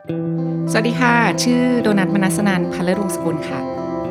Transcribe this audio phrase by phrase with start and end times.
[0.00, 0.04] ส
[0.76, 1.14] วัสดีค่ะ
[1.44, 3.60] ชื่อโดนัทมนัสนันพัลเลรุงสกุลค่ะ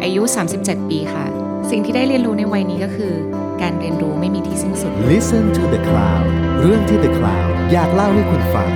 [0.04, 0.22] อายุ
[0.56, 1.26] 37 ปีค่ะ
[1.70, 3.14] สิ่งที่ได้เรียนรู้ในวัยนี้ก็คือ
[3.62, 6.26] การเรียนรู้ไม่มีที่สิ้นสุด Listen to the Cloud
[6.62, 8.70] เรื่องที่ The Cloud อยากเล่าให้คุณฟัง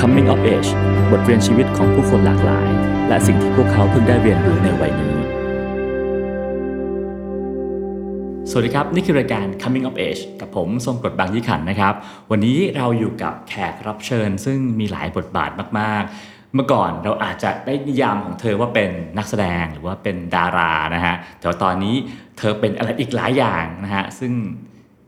[0.00, 0.70] Coming of Age
[1.10, 2.68] บทเรียนชีวิตของผู้คนหลากหลาย
[3.08, 5.16] และสิ่งที่พวกเขาเพิ่งได้เรียนรู้ในวัยนี้
[8.50, 11.94] สวัสดีครับ นี่คือรายการ Coming of Age กับผมทรงกรดบางยี่ขันนะครับ
[12.30, 21.94] วันนี้เราอยู่กับแขกรับเชิญ ซึ่งมีหลายบทบาทมากๆ เมื่อก่อนเราอาจจะได้นิยามของเธอว่าเป็นนักแสดงหรือว่าเป็นดารานะฮะแต่ว่าตอนนี้
[22.38, 24.32] เธอเป็นอะไรอีกหลายอย่างนะฮะซึ่ง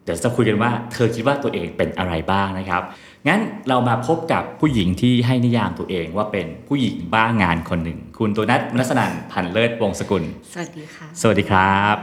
[0.04, 2.82] เดี๋ยวจะคุยกันว่าเธอคิดว่าตัวเองเป็นอะไรบ้างนะครับ
[3.28, 11.96] งั้นเรามาพบกับผู้หญิงที่ให้นิยามตัวเองว่าเป็นผู้หญิงบ้างานคนหนึ่ง คุณตัวนัทมนัสนันพันเลิศวงศ์สกุล สวัสดีค่ะ สวัสดีครับ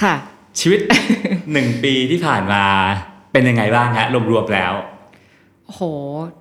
[0.00, 0.14] ค่ะ
[0.60, 0.80] ชีวิต
[1.52, 2.64] หนึ่งปีที่ผ่านมา
[3.32, 4.72] เป็นยังไงบ้างฮะรวมๆแล้ว
[5.66, 5.80] โห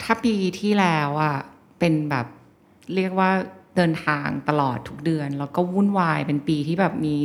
[0.01, 1.37] ถ้าปีที่แล้วอะ
[1.79, 2.25] เป็นแบบ
[2.95, 3.31] เรียกว่า
[3.75, 7.15] เดินทางตลอดทุกเดือน แล้วก็วุ่นวายเป็นปีที่แบบมี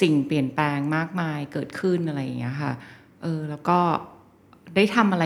[0.00, 2.72] สิ่งเปลี่ยนแปลงมากมายเกิดขึ้นอะไรอย่างเงี้ยค่ะ
[3.22, 3.78] เออแล้วก็
[4.74, 5.24] ได้ทำอะไร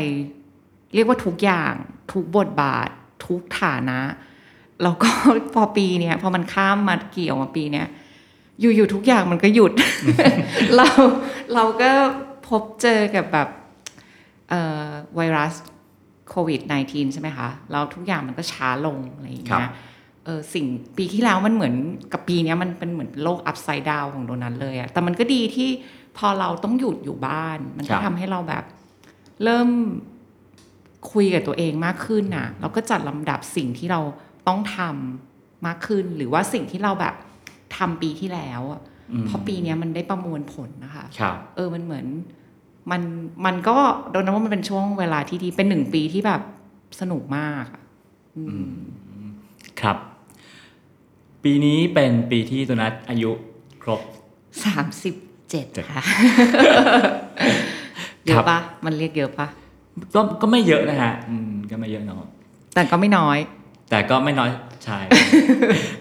[0.94, 1.74] เรียกว่าทุกอย่าง
[2.12, 2.88] ทุกบทบาท
[3.26, 4.00] ทุกฐานะ
[4.82, 5.10] แล้วก็
[5.54, 7.86] พอปีเนี้ยพอมันข้ามมาเกี่ยวมาปีเนี้ย
[8.60, 9.72] อยู่ๆทุกอย่างมันก็หยุด
[10.76, 10.88] เรา
[11.54, 11.90] เราก็
[12.48, 13.48] พบเจอกับแบบ
[14.50, 15.54] เอ่อไวรัส
[16.30, 19.72] โควิด -19 ใช่ไหมคะแล้วทุกอย่างมันก็ช้าลงอะไรอย่างครัเงี้ยบ
[20.24, 21.74] เออสิ่งปีที่แล้วมันเหมือน
[22.12, 25.68] กับปีเนี้ยมันเป็นเหมือนโลกอัพไซด์ดาวของโดนัทเลยอะแต่มันก็ดีที่
[26.18, 28.64] พอเราต้องหยุดอยู่บ้าน มันก็ทำให้เราแบบ
[29.44, 29.68] เริ่ม
[31.12, 34.00] คุยกับตัวเองมากขึ้นน่ะแล้วก็จัดลำดับสิ่งที่เรา
[34.48, 37.14] ต้องทำมากขึ้น หรือว่าสิ่งที่เราแบบ
[37.76, 38.80] ทำปีที่แล้วอะ
[39.26, 42.06] เพราะปีเนี้ยมันได้ประมวลผลนะคะครับเออมันเหมือน
[42.90, 43.02] มัน
[43.46, 43.76] มันก็
[44.10, 46.42] โดนนะว่ามันเป็นช่วงเวลาที่ดีเป็นหนึ่งปีที่แบบ
[47.00, 47.82] สนุกมากอะ
[49.80, 49.96] ครับ
[51.44, 53.30] ปีนี้เป็นปีที่ตัวนัทอายุ
[53.82, 54.00] ครบ
[54.64, 55.14] สามสิบ
[55.50, 56.04] เจ็ดเจ็ดค่ะ
[58.24, 59.46] เยครัอะบปะมันเรียกเยอะปะ
[60.14, 62.28] ก็ก็ไม่เยอะนะฮะอืมก็ไม่เยอะเนาะ
[62.74, 63.38] แต่ก็ไม่น้อย
[63.90, 64.50] แต่ก็ไม่น้อย
[64.84, 64.98] ใช่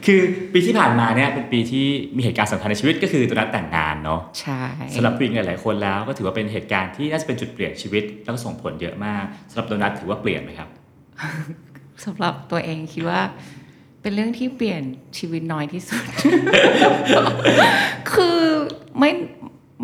[0.05, 0.19] คือ
[0.53, 1.85] ปีที่ผ่านมาเนี่ยเป็นปีที่
[2.15, 4.61] มีเหตุการณ์สำคัญในชีวิตก็คือตัวนัทแต่งงานเนาะใช่
[4.95, 10.69] สำหรับผู้หญิงหลายๆคนแล้วก็ถือว่าเป็นเหตุการณ์ที่น่าจะเป็นจุดเปลี่ยนชีวิต แล้วก็ส่งผลเยอะมากสำหรับโดนัทถือว่าเปลี่ยนไหมครับ
[12.05, 13.21] สำหรับตัวเองคิดว่า
[14.01, 14.81] เป็นเรื่องที่เปลี่ยน
[15.17, 16.03] ชีวิตน้อยที่สุด
[18.13, 18.39] คือ
[18.99, 19.11] ไม่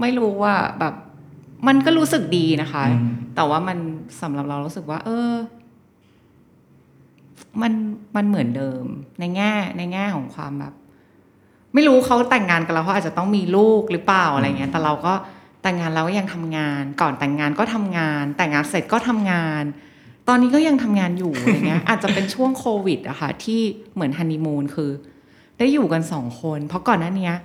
[0.01, 0.93] ไม่รู้ว่าแบบ
[1.67, 3.77] มันก็รู้สึกดีนะคะอืมแต่ว่ามัน
[4.21, 5.31] สำหรับเรารู้สึกว่า เออ
[7.61, 7.73] มัน
[8.15, 8.85] มันเหมือนเดิม
[9.19, 10.73] ในแง่ในแง่ของความแบบ
[11.73, 15.13] ไม่รู้เขาแต่งงานกันแล้วเขาอาจจะต้องมีลูกหรือเปล่าอะไรเงี้ย แต่เราก็
[15.63, 19.63] แต่งงานเราก็ยังทำงาน ก่อนแต่งงานก็ทำงาน แต่งงานเสร็จก็ทำงาน
[20.27, 23.61] ตอนนี้ก็ยังทำงานอยู่อะไรเงี้ย อาจจะเป็นช่วงโควิดอะค่ะที่
[23.93, 24.91] เหมือนฮันนีมูนคือ
[25.57, 27.35] ได้อยู่กันสองคน เพราะก่อนหน้าเนี้ย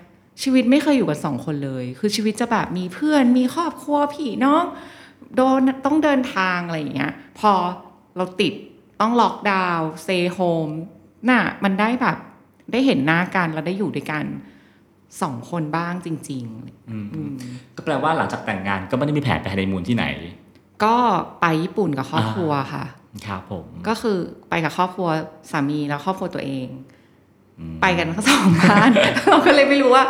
[0.42, 4.64] ชีวิตไม่เคยอยู่กันสองคนเลย คือชีวิตจะแบบมีเพื่อนมีครอบครัวพี่น้อง
[5.36, 7.52] โดนต้องเดินทางอะไรอย่างเงี้ย พอ
[8.16, 8.52] เราติด
[9.00, 10.68] ต้องล็อกดาวน์เซโฮม
[11.28, 12.16] น่ะมันได้แบบ
[12.72, 14.24] ได้เห็นหน้ากันแล้วได้อยู่ด้วยกัน
[15.22, 16.44] สองคนบ้างจริง
[16.90, 17.32] อืมๆอืม
[17.76, 20.06] ก็แปลว่าหลังจากแต่งงานก็ไม่ได้มีแผนไปฮันนีมูนที่ไหน
[20.84, 20.96] ก็
[21.40, 22.84] ไปญี่ปุ่นกับครอบครัวค่ะ
[23.26, 24.18] ครับผมก็คือ
[24.50, 25.08] ไปกับครอบครัว
[25.50, 26.68] สามีแล้วครอบครัวตัวเอง
[27.82, 28.90] ไปกันทั้งสองบ้าน
[29.28, 30.04] เราก็เลยไม่รู้ว่า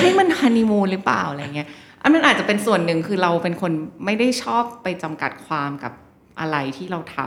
[0.00, 1.68] เฮ้ยมันฮันนีมูนหรือเปล่าอะไรเงี้ย
[2.02, 3.72] อันนั้นอาจจะเป็นส่วนหนึ่งคือเราเป็นคน
[4.04, 5.92] ไม่ได้ชอบไปจำกัดความกับ
[6.40, 7.18] อะไรที่เราท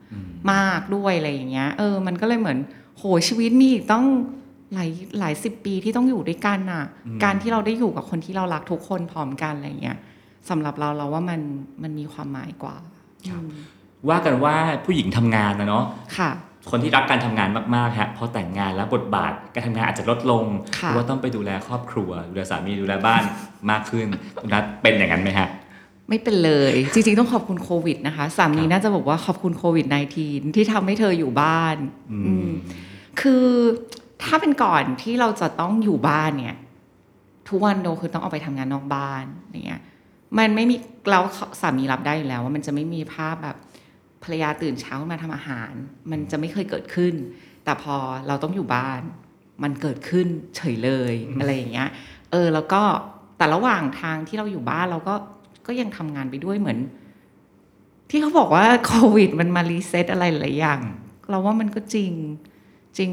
[0.00, 2.58] ำมากด้วยอะไรอย่างเงี้ย เออ มันก็เลยเหมือน
[2.96, 4.04] โหชีวิตมีอีกต้อง
[4.74, 6.84] หลายหลายสิบปีที่ต้องอยู่ด้วยกันน่ะ
[7.24, 9.98] การที่เราได้อยู่กับคนที่เรารักทุกคนพร้อมกันอะไรเงี้ย
[10.50, 11.40] สำหรับเราเราว่ามัน
[11.82, 12.76] มันมีความหมายกว่า
[14.08, 15.84] ว่ากันว่าผู้หญิงทำงานนะเนาะ
[16.18, 16.30] ค่ะ
[16.70, 20.44] คนที่รักการทำงานมากๆฮะพอแต่งงานแล้วบทบาทการทำงานอาจจะลดลง
[20.78, 23.22] ค่ะหรือว่าต้องไปดูแลครอบครัวดูแลสามีดูแลบ้าน
[23.70, 24.06] มากขึ้น
[24.38, 25.48] คุณนัทเป็นอย่างนั้นไหมฮะ
[26.08, 29.86] ไม่เป็นเลย จริงๆ ต้องขอบคุณโควิดนะคะสามีน่าจะบอกว่าขอบคุณโควิด
[30.20, 31.76] -19 ที่ทำให้เธออยู่บ้าน
[32.26, 32.50] อืม
[33.20, 33.46] คือ
[34.22, 36.56] ถ้าเป็นก่อนที่เราจะต้องอยู่บ้านเนี่ย
[37.48, 39.80] ทุกวันโดคือต้องออกไปทำงานนอกบ้านอย่างเงี้ย
[40.38, 40.76] มันไม่มี
[41.10, 41.20] เรา
[41.60, 43.56] สามีรับได้อยู่แล้ว ว่ามันจะไม่มีภาพแบบ
[44.22, 45.72] ภรรยาตื่นเช้ามาทำอาหาร
[46.10, 47.14] มันจะไม่เคยเกิดขึ้น
[47.64, 47.96] แต่พอ
[48.28, 49.00] เราต้องอยู่บ้าน
[49.62, 50.26] มันเกิดขึ้น
[50.56, 51.88] เฉยเลยอะไรอย่างเงี้ย
[52.30, 52.82] เออแล้วก็
[53.38, 55.14] แต่ระหว่างทางที่เราอยู่บ้านเราก็
[55.68, 56.78] ก็ยังทำงานไปด้วยเหมือน
[58.10, 60.80] ที่เขาบอกว่าโควิด มันมา reset อะไรหลายอย่าง
[61.30, 62.12] เราว่ามันก็จริง
[62.98, 63.10] จริง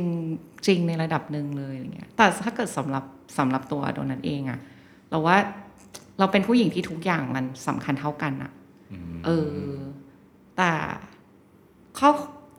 [0.68, 3.04] จริงในระดับหนึ่งเลยอะไรเงี้ยแต่ถ้าเกิดสำหรับ
[3.38, 4.60] สำหรับตัวโดนัทเองอะ
[5.10, 5.38] เราว่า
[6.20, 8.52] เราเป็นผู้หญิงที่ทุกอย่างมันสำคัญเท่ากันอะ
[9.26, 9.50] เออ
[10.58, 10.72] แต่
[11.96, 12.10] เขา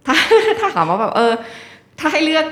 [0.06, 0.14] ถ้า
[0.58, 1.32] ถ้าถามว่าแบบ เออ
[1.98, 2.46] ถ้าให้เลือก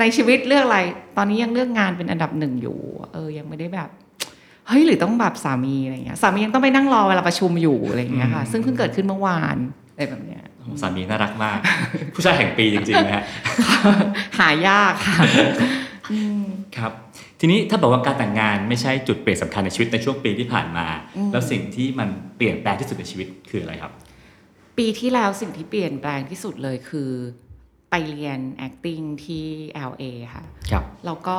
[0.00, 0.78] ในชีวิตเลือกอะไร
[1.16, 2.78] ตอนนี้ยังเลือกงานเป็นอันดับหนึ่งอยู่
[3.12, 3.90] เออ ยังไม่ได้แบบ
[4.68, 9.56] เฮ้ยหรือต้องแบบสามีอะไรเงี้ยสามียังต้องไปนั่งรอเวลาประชุมอยู่อะไรเงี้ยค่ะ ซึ่งเพิ่งเกิดขึ้นเมื่อวาน
[9.92, 10.42] อะไรแบบเนี้ย
[10.80, 11.58] สามีน่ารักมาก
[12.14, 13.24] ผู้ชายแห่งปีจริงๆนะฮะ
[14.38, 15.16] หายากค่ะ
[16.76, 16.92] ครับ
[17.40, 20.86] ทีนี้ถ้าบอกว่าการแต่งงานไม่ใช่จุดเปลี่ยนสำคัญในชีวิตในช่วงปีที่ผ่านมา
[21.32, 23.92] แล้วสิ่งที่มันเปลี่ยนแปลงที่สุดในชีวิตคืออะไรครับ
[24.78, 27.10] ปีที่แล้วสิ่งที่เปลี่ยนแปลงที่สุดเลยคือ
[27.90, 29.46] ไปเรียน acting ที่
[29.90, 30.04] LA
[30.34, 31.38] ค่ะครับแล้วก็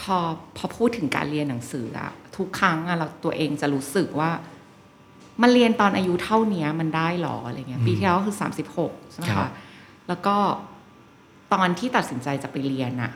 [0.00, 0.16] พอ
[0.56, 4.30] พอพูดถึงการเรียนหนังสืออะทุกครั้งอะเราตัวเองจะรู้สึกว่า
[5.42, 9.50] มันเรียนตอนอายุเท่าเนี้ยมันได้หรออะไรเงี้ย ปีที่แล้วก็คือสามสิบหกใช่ไหมครัคะบ
[10.08, 10.36] แล้วก็
[11.52, 13.12] ตอนที่ตัดสินใจจะไปเรียนอะ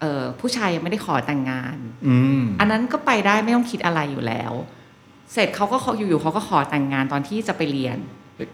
[0.00, 1.76] เออผู้ชายยังไม่ได้ขอแต่งงาน
[2.06, 4.52] อืมอันนั้นก็ไปได้ไม่ต้องคิดอะไรอยู่แล้ว
[5.32, 7.98] เสร็จเขาก็เขาอยู่ๆเขาก็ขอแต่งงานตอนที่จะไปเรียน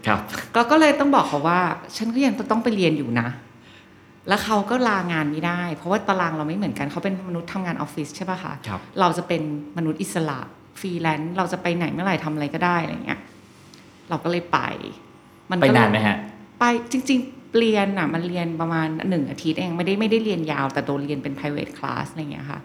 [0.06, 0.20] ครับ
[0.54, 1.60] ก็ก็เลยต้องบอกเขาว่า
[1.96, 3.28] ฉันก็ยังต้องไปเรียนอยู่นะ
[4.28, 9.42] แล้วเขาก็ลางานไม่ได้ เพราะว่าตารางเราไม่เหมือนกันเขาเป็นมนุษย์ทำงานออฟฟิศใช่ป่ะคะครับเราจะเป็น
[9.78, 10.38] มนุษย์อิสระ
[10.80, 13.20] ฟรีแลนซ์เราจะไปไหนเมื่อไหร่ทำอะไรก็ได้อะไรเงี้ย
[14.10, 14.58] เราก็เลยไป
[15.50, 16.16] มัไปก็นานไหมฮะ
[16.58, 22.60] ไปจริง ๆ เรียนอะ มันเรียนประมาณหนึ่งอาทิตย์เองไม่ได้ไม่ได้เรียนยาว แต่โดนเรียนเป็น private class อะไรเงี้ยค่ะ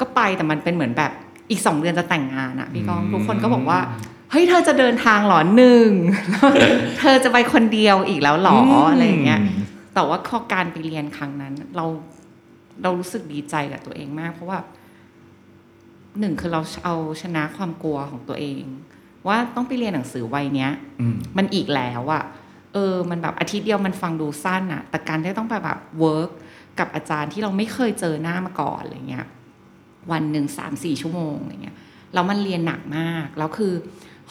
[0.00, 1.12] ก็ไปแต่มันเป็นเหมือนแบบ
[1.50, 3.80] อีกสองเดือนจะแต่งงานอะพี่กองทุกคนก็บอกว่า
[4.30, 5.90] เฮ้ยเธอจะเดินทางเหรอหนึ่ง
[6.98, 8.58] เธอจะไปคนเดียวอีกแล้วเหรอ
[8.90, 9.40] อะไรอย่างเงี้ย
[9.94, 11.86] แต่ว่าข้อการไปเรียนครั้งนั้น เรา
[12.82, 14.58] เรารู้สึกดีใจกับตัวเองมาก เพราะว่า
[16.20, 18.64] หนึ่งคือเราเอาชนะความกลัวของตัวเอง
[19.26, 20.70] ว่าต้องไปเรียนหนังสือวัยเนี้ย
[21.00, 22.24] อืมมันอีกแล้วอะ
[22.74, 26.30] เออ มันแบบอาทิตย์เดียวมันฟังดูสั้นอะแต่การที่ต้องไปแบบ work
[26.78, 29.26] กับอาจารย์ที่เราไม่เคยเจอหน้ามาก่อนอะไรเงี้ย
[30.12, 31.76] วันหนึ่งสามสี่ชั่วโมงอะไรเงี้ย
[32.14, 33.72] แล้วมันเรียนหนักมาก แล้วคือ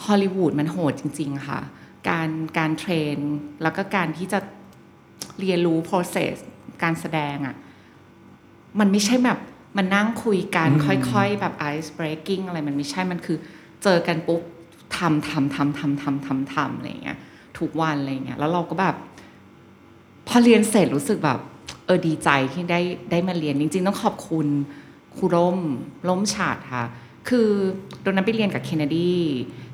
[0.04, 1.60] ฮอลลีวูดมันโหดจริง ๆ ค่ะ
[2.08, 2.28] การ
[2.58, 3.18] การ train
[3.62, 4.38] แล้วก็การที่จะ
[5.40, 6.34] เรียนรู้ process
[6.82, 7.56] การแสดงอะ
[8.80, 9.38] มันไม่ใช่แบบ
[9.76, 13.38] มันนั่งคุยกันอืมค่อยๆ แบบ ice breaking อะไรมันไม่ใช่มันคือ
[13.82, 14.42] เจอกันปุ๊บ
[14.96, 17.18] ทำทำทำทำทำทำทำอะไรอย่างเงี้ย
[17.58, 18.96] ทุกวันอะไรอย่างเงี้ยแล้วเราก็แบบ
[20.28, 21.38] พอเรียนเสร็จรู้สึกแบบ
[21.86, 22.80] เออดีใจที่ได้
[23.10, 24.46] ได้มาเรียนจริง ๆ ต้องขอบคุณ
[25.16, 25.58] ครูร่ม
[26.08, 26.84] ร่มฉาดค่ะ
[27.28, 27.48] คือ
[28.04, 29.14] ตอนนั้นไปเรียนกับเคนเนดี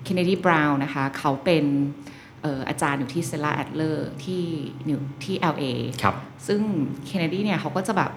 [0.04, 4.42] Kennedy Brown นะคะ เขาเป็นเอ่ออาจารย์อยู่ที่ Stella Adler ที่
[4.88, 5.64] นิวที่ LA
[6.02, 6.14] ครับ
[6.46, 6.60] ซึ่ง
[7.04, 8.12] Kennedy เนี่ยเขาก็จะแบบ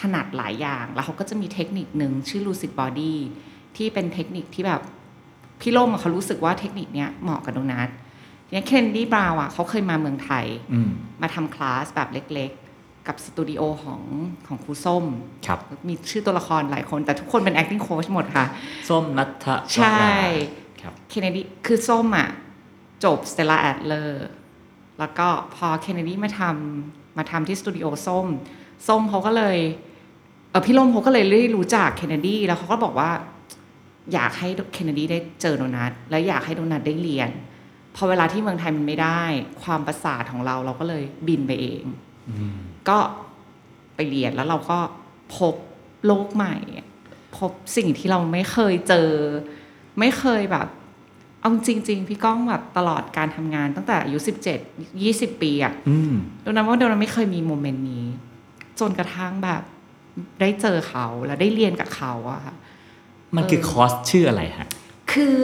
[0.00, 3.14] ถนัดหลายอย่าง แล้วเขาก็จะมีเทคนิคหนึ่งชื่อ lucid body
[3.76, 4.80] ที่เป็นเทคนิคที่แบบ
[5.60, 7.88] พี่ร่มอะเขารู้สึกว่าเทคนิคเนี้ยเหมาะกับโดนัท
[8.50, 10.90] เนี่ย Kennedy Brown อะเขาเคยมาเมืองไทยอืม
[11.22, 14.02] มาทำคลาสแบบเล็กๆ กับสตูดิโอของ
[14.46, 15.04] ของครูร่ม
[15.46, 18.46] ครับมีชื่อตัวละครหลายคน แต่ทุกคนเป็น acting coach หมดค่ะ
[18.88, 20.06] ส้มนัทธใช่
[20.80, 22.28] ครับเคนเนดีคือส้มอะ
[23.04, 24.10] จบ Stella Adler
[24.98, 28.26] แล้วก็พอเคนเนดีมาทำมาทำที่สตูดิโอส้ม
[28.88, 29.58] ส้มเขาก็เลย
[30.50, 33.10] เออพี่ล่มเขาก็เลยได้รู้จักเคนเนดีแล้วเขาก็บอกว่า
[34.12, 37.30] อยากให้เคนเนดีได้เจอโดนัทแล้วอยากให้โดนัทได้เรียน
[37.96, 39.22] พอเวลาที่เมืองไทยมันไม่ได้
[39.62, 41.84] ความประสาทของเราเราก็เลยบินไปเอง
[42.88, 42.98] ก็
[43.94, 44.78] ไปเรียนแล้วเราก็
[45.36, 45.54] พบ
[46.06, 46.56] โลกใหม่
[47.38, 49.10] พบสิ่งที่เราไม่เคยเจอ
[49.98, 50.68] ไม่เคยแบบ
[51.42, 54.58] เอาจริง ๆ พี่ก้องแบบตลอดการทำงานตั้งแต่อายุสิบเจ็ด
[55.02, 56.12] ยี่สิบปีอะอืม
[56.44, 58.04] ดังนั้นว่าเดนไม่เคยมีโมเมนต์นี้
[58.80, 59.62] จนกระทั่งแบบ
[60.40, 62.54] ได้เจอเขาแล้วได้เรียนกับเขาอะค่ะ
[63.36, 64.68] มันคือคอร์สชื่ออะไรฮะ
[65.12, 65.40] คือ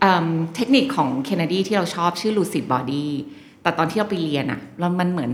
[0.00, 3.06] เอิ่มเทคนิคของเคนเนดีที่เราชอบชื่อ lucid body
[3.62, 5.30] แต่ตอนที่เราไปเรียนอะเรามันเหมือน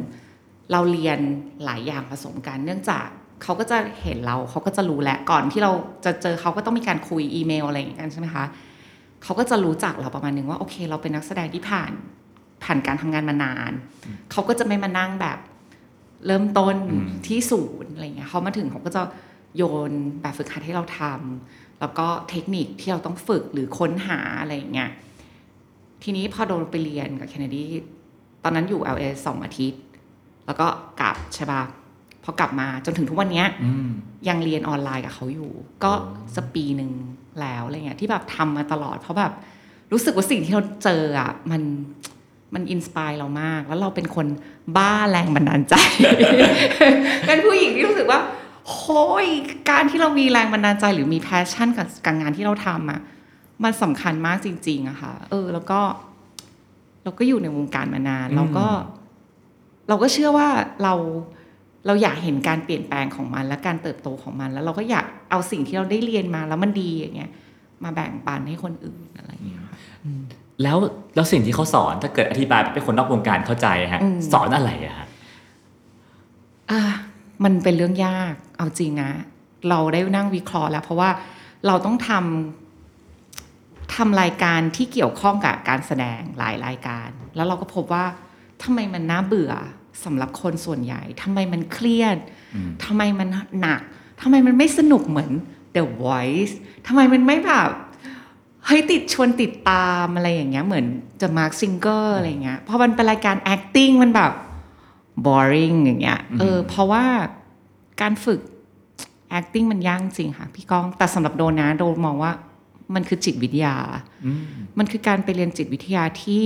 [0.73, 1.19] เราเรียน
[1.65, 3.07] หลายอย่างผสมกัน เนื่องจาก
[3.43, 5.73] เขาก็จะเห็นเราเขาก็จะรู้แหละก่อนที่เรา
[6.05, 8.45] จะเจอเขาก็ต้องมีการคุยอีเมลอะไรอย่างเงี้ยกันใช่ไหมคะ
[9.23, 11.93] เขาก็จะรู้จักเราประมาณนึงว่าโอเค เราเป็นนักแสดงที่ผ่าน
[12.65, 13.73] ผ่านการทำงานมานาน
[14.31, 15.39] เขาก็จะไม่มานั่งแบบ
[16.27, 19.03] เริ่มต้นอืมที่ศูนย์อะไรเงี้ยเขามาถึงเขาก็จะ
[19.57, 24.91] โยนแบบฝึกหัดให้เราทำแล้วก็เทคนิคที่เราต้องฝึกหรือค้นหาอะไรอย่างเงี้ย
[26.03, 27.65] ทีนี้พอโดนัทไปเรียนกับ Kennedy
[28.45, 29.83] ตอนนั้นอยู่ LA สองอาทิตย์
[30.47, 30.67] แล้วก็
[31.01, 31.63] กลับใช่ปะ
[32.25, 33.89] พอกลับมาจนถึงทุกวันเนี้ยอืม
[34.29, 35.53] ยังเรียนออนไลน์กับเขาอยู่
[35.85, 35.93] ก็
[36.37, 36.91] สักปีหนึ่ง
[37.41, 39.33] แล้วอะไรเงี้ยที่แบบทำมาตลอด เพราะแบบ
[39.93, 41.63] รู้สึกว่าสิ่งที่เราเจออะมัน
[42.55, 44.27] มัน inspire เรามาก แล้วเราเป็นคน
[44.77, 45.75] บ้าแรงบันดาลใจ
[47.27, 48.21] เป็นผู้หญิงที่รู้สึกว่า
[48.69, 49.27] โฮ้ย
[49.71, 53.01] การที่เรามีแรงบันดาลใจหรือมี passion กับการงานที่เราทำอะ
[53.65, 55.81] มันสำคัญมากจริง ๆอะค่ะ เออ แล้วก็
[57.05, 58.67] เราก็อยู่ในวงการมานาน เราก็
[59.89, 60.49] เราก็เชื่อว่า
[60.83, 60.95] เรา
[61.87, 67.31] เราอยากเห็นการเปลี่ยนแปลงของมัน และการเติบโตของมัน แล้วเราก็อยาก เอาสิ่งที่เราได้เรียนมาแล้วมันดีอย่างเงี้ย
[67.85, 69.79] มาแบ่งปันให้คนอื่นอะไรอย่างเงี้ยค่ะ
[70.63, 70.77] แล้ว
[71.15, 75.07] แล้วสิ่งที่เขาสอนถ้าเกิดอธิบายเป็นคนนอกวงการเข้าใจฮะอืมสอนอะไรอะฮะ
[76.71, 76.81] อะ
[77.45, 79.11] มันเป็นเรื่องยากเอาจริงนะ
[79.69, 81.11] เราได้นั่งวิเคราะห์แล้ว เพราะว่า
[81.67, 88.05] เราต้องทำทำรายการที่เกี่ยวข้องกับการแสดงหลายรายการ แล้วเราก็พบว่า
[88.63, 89.53] ทำไมมันน่าเบื่อ
[90.05, 92.17] สำหรับคนส่วนใหญ่ทำไมมันเครียด
[92.85, 93.29] ทำไมมัน
[93.61, 93.83] หนัก
[94.23, 95.31] ทำไมมันไม่สนุกเหมือน
[95.75, 96.55] The Voice
[96.87, 97.71] ทำไมมันไม่แบบ
[98.67, 100.87] เฮ้ยติดชวนติดตามอะไรอย่างเงี้ยเหมือน
[101.21, 104.33] The Mark Singer อะไรอย่างเงี้ยเพราะมันเป็นรายการ acting มันแบบ
[105.27, 107.05] boring อย่างเงี้ยเออเพราะว่า
[108.01, 108.41] การฝึก
[109.39, 112.33] acting มันยากจริงค่ะพี่ก้อง แต่สำหรับโดนนะโดนมองว่า
[112.95, 113.77] มันคือจิตวิทยา
[114.79, 116.45] มันคือการไปเรียนจิตวิทยาที่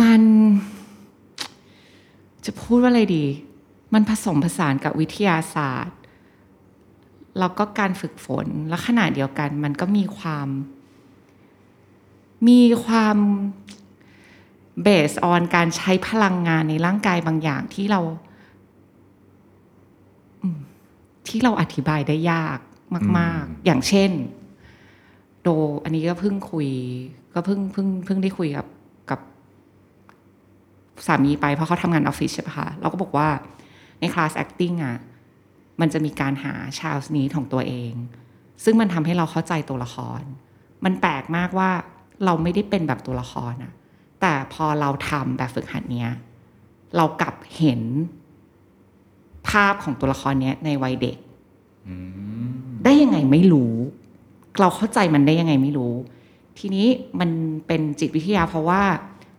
[0.00, 0.22] มัน
[2.44, 3.24] จะพูดว่าอะไรดี
[3.92, 5.98] มันผสมผสานกับวิทยาศาสตร์
[7.38, 10.48] แล้วก็การฝึกฝน และขณะเดียวกัน มันก็มีความ
[12.48, 13.16] มีความ
[14.82, 18.00] เบสออนการใช้พลังงานในร่างกายบางอย่างที่เรา
[20.42, 20.58] อืม
[21.28, 22.58] ที่เราอธิบายได้ยาก
[23.18, 24.10] มาก ๆ อย่างเช่น
[25.42, 25.48] โด
[25.84, 26.68] อันนี้ก็เพิ่งคุย
[27.34, 28.66] ก็เพิ่งเพิ่งเพิ่งได้คุยกับ
[29.10, 29.20] กับ
[31.06, 33.28] สามีไปเพราะเขาทำงานออฟฟิศใช่ปะคะเราก็บอกว่า
[34.04, 34.98] ในคลาส acting อะ
[35.80, 37.92] มันจะมีการหาชาวนี้ของตัวเอง
[38.64, 40.22] ซึ่งมันทำให้เราเข้าใจตัวละคร
[40.84, 41.70] มันแปลกมากว่า
[42.24, 43.72] เราไม่ได้เป็นแบบตัวละครอะ
[44.20, 46.10] แต่พอเราทำแบบฝึกหัดเนี้ย
[46.96, 47.80] เรากลับเห็น
[49.48, 51.16] ภาพของตัวละครเนี้ยในวัยเด็ก
[52.84, 53.74] ได้ยังไงไม่รู้
[54.60, 55.94] เราเข้าใจมันได้ยังไงไม่รู้
[56.58, 56.86] ทีนี้
[57.20, 57.30] มัน
[57.66, 58.82] เป็นจิตวิทยาเพราะว่า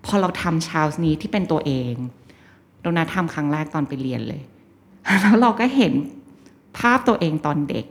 [0.06, 1.94] พอเราทำชาวนี้ที่เป็นตัวเอง
[2.82, 4.42] โดนัททำครั้งแรกตอนไปเรียนเลย
[5.22, 5.94] แล้วเราก็เห็น
[6.78, 7.86] ภาพตัวเองตอนเด็ก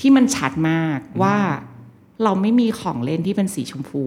[0.00, 1.36] ที่มันชัดมากว่า
[2.24, 4.04] เราไม่มีของเล่นที่เป็นสีชมพู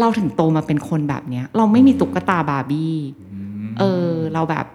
[0.00, 2.96] เราถึงโตมาเป็นคนแบบเนี้ย เราไม่มีตุ๊กตาบาร์บี้
[3.78, 4.66] เออ เราแบบ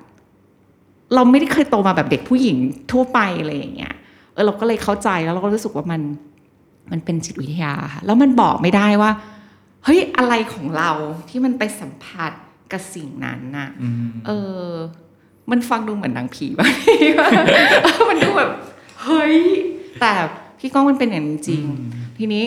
[1.16, 2.58] เราไม่ได้เคยโตมาแบบเด็กผู้หญิง
[2.92, 3.94] ทั่วไปอะไรอย่างเงี้ย
[4.34, 6.02] เออเราก็เลยเข้าใจแล้วเราก็รู้สึกว่ามัน
[6.92, 9.12] มันเป็นจิตวิทยาค่ะแล้วมันบอกไม่ได้ว่า
[9.84, 10.92] เฮ้ยอะไรของเรา
[11.30, 12.32] ที่มันไปสัมผัส
[12.72, 13.70] กับสิ่งนั้นน่ะ
[14.28, 14.68] เออ
[15.52, 16.68] มันฟังดูเหมือนหนังผีป่ะ
[17.84, 18.50] เออมันดูแบบ
[19.04, 19.36] เฮ้ย
[20.02, 20.12] แต่
[20.60, 21.64] พี่ก้องมันเป็นอย่างนั้นจริง
[22.18, 22.44] ทีนี้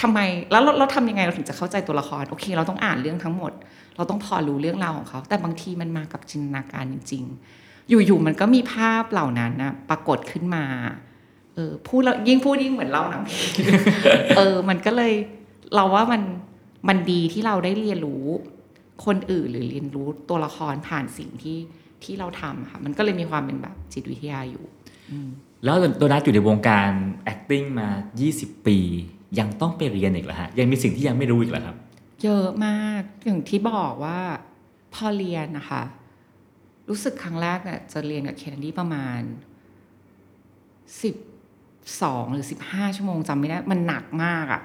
[0.00, 0.18] ทำไม
[0.50, 3.52] แล้วเราเราทำยังไงเราถึงจะเข้าใจตัวละครโอเค เราต้องอ่านเรื่องทั้งหมด
[3.96, 7.22] เราต้องพอรู้เรื่องราวของเขา แต่บางทีมันมากับจินตนาการจริง
[7.56, 10.64] ๆ อยู่ๆมันก็มีภาพเหล่านั้นนะปรากฏขึ้นมา
[11.54, 13.38] เออพูดแล้วยิ่งพูดยิ่งเหมือนเล่าหนังผี
[14.36, 15.12] เออ มันก็เลย
[15.74, 16.22] เราว่ามัน
[16.88, 18.24] มันดีที่เราได้เรียนรู้
[19.04, 21.58] คนอื่นหรือเรียนรู้ตัวละครผ่านสิ่งที่
[22.04, 24.64] ที่เราทำค่ะมันก็เลยมีความเป็นแบบจิตวิทยาอยู่
[25.64, 26.90] แล้วโดนัทอยู่ในวงการ
[27.32, 27.88] acting มา
[28.26, 28.78] 20 ปี
[29.38, 31.76] ยังต้องไปเรียนอีกเหรอฮะยังมีสิ่งที่ยังไม่รู้อีกเหรอครับ
[32.22, 34.20] เยอะมากอย่างที่บอกว่า
[34.94, 35.82] พอเรียนนะคะ
[36.88, 39.20] รู้สึกครั้งแรกเนี่ยจะเรียนกับเคนเนดีประมาณ
[41.02, 41.14] สิบ
[42.02, 44.60] สองหรือสิบห้าชั่วโมงจำไม่ได้ มันหนักมากอะ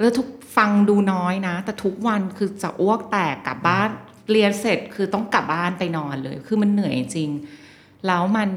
[0.00, 3.90] แล้วทุกฟังดูน้อยนะ แต่ทุกวันคือจะอ้วกแตกกลับบ้าน
[4.30, 7.30] เรียนเสร็จคือต้องกลับบ้านไปนอนเลย คือมันเหนื่อยจริง
[8.06, 8.50] แล้วมัน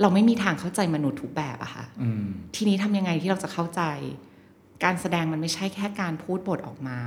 [0.00, 2.24] เราไม่มีทางเข้าใจมนุษย์ทุกแบบอะค่ะอืม
[2.56, 3.82] ทีนี้ทำยังไงที่เราจะเข้าใจ
[4.84, 6.98] การแสดงมันไม่ใช่แค่การพูดบทออกมา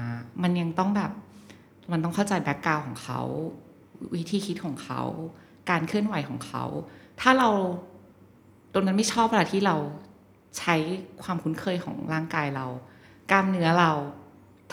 [0.44, 1.12] มันยังต้องแบบ
[1.92, 3.22] มันต้องเข้าใจแบ็กกราวของเขา
[4.15, 5.01] วิธีคิดของเขา
[5.70, 6.63] การเคลื่อนไหวของเขา
[7.22, 7.50] ถ้าเรา
[8.74, 9.75] ตรงนั้นไม่ชอบเวลาที่เรา
[10.58, 10.75] ใช้
[11.24, 12.65] ความคุ้นเคยของร่างกายเรา
[13.32, 13.92] กล้ามเนื้อเรา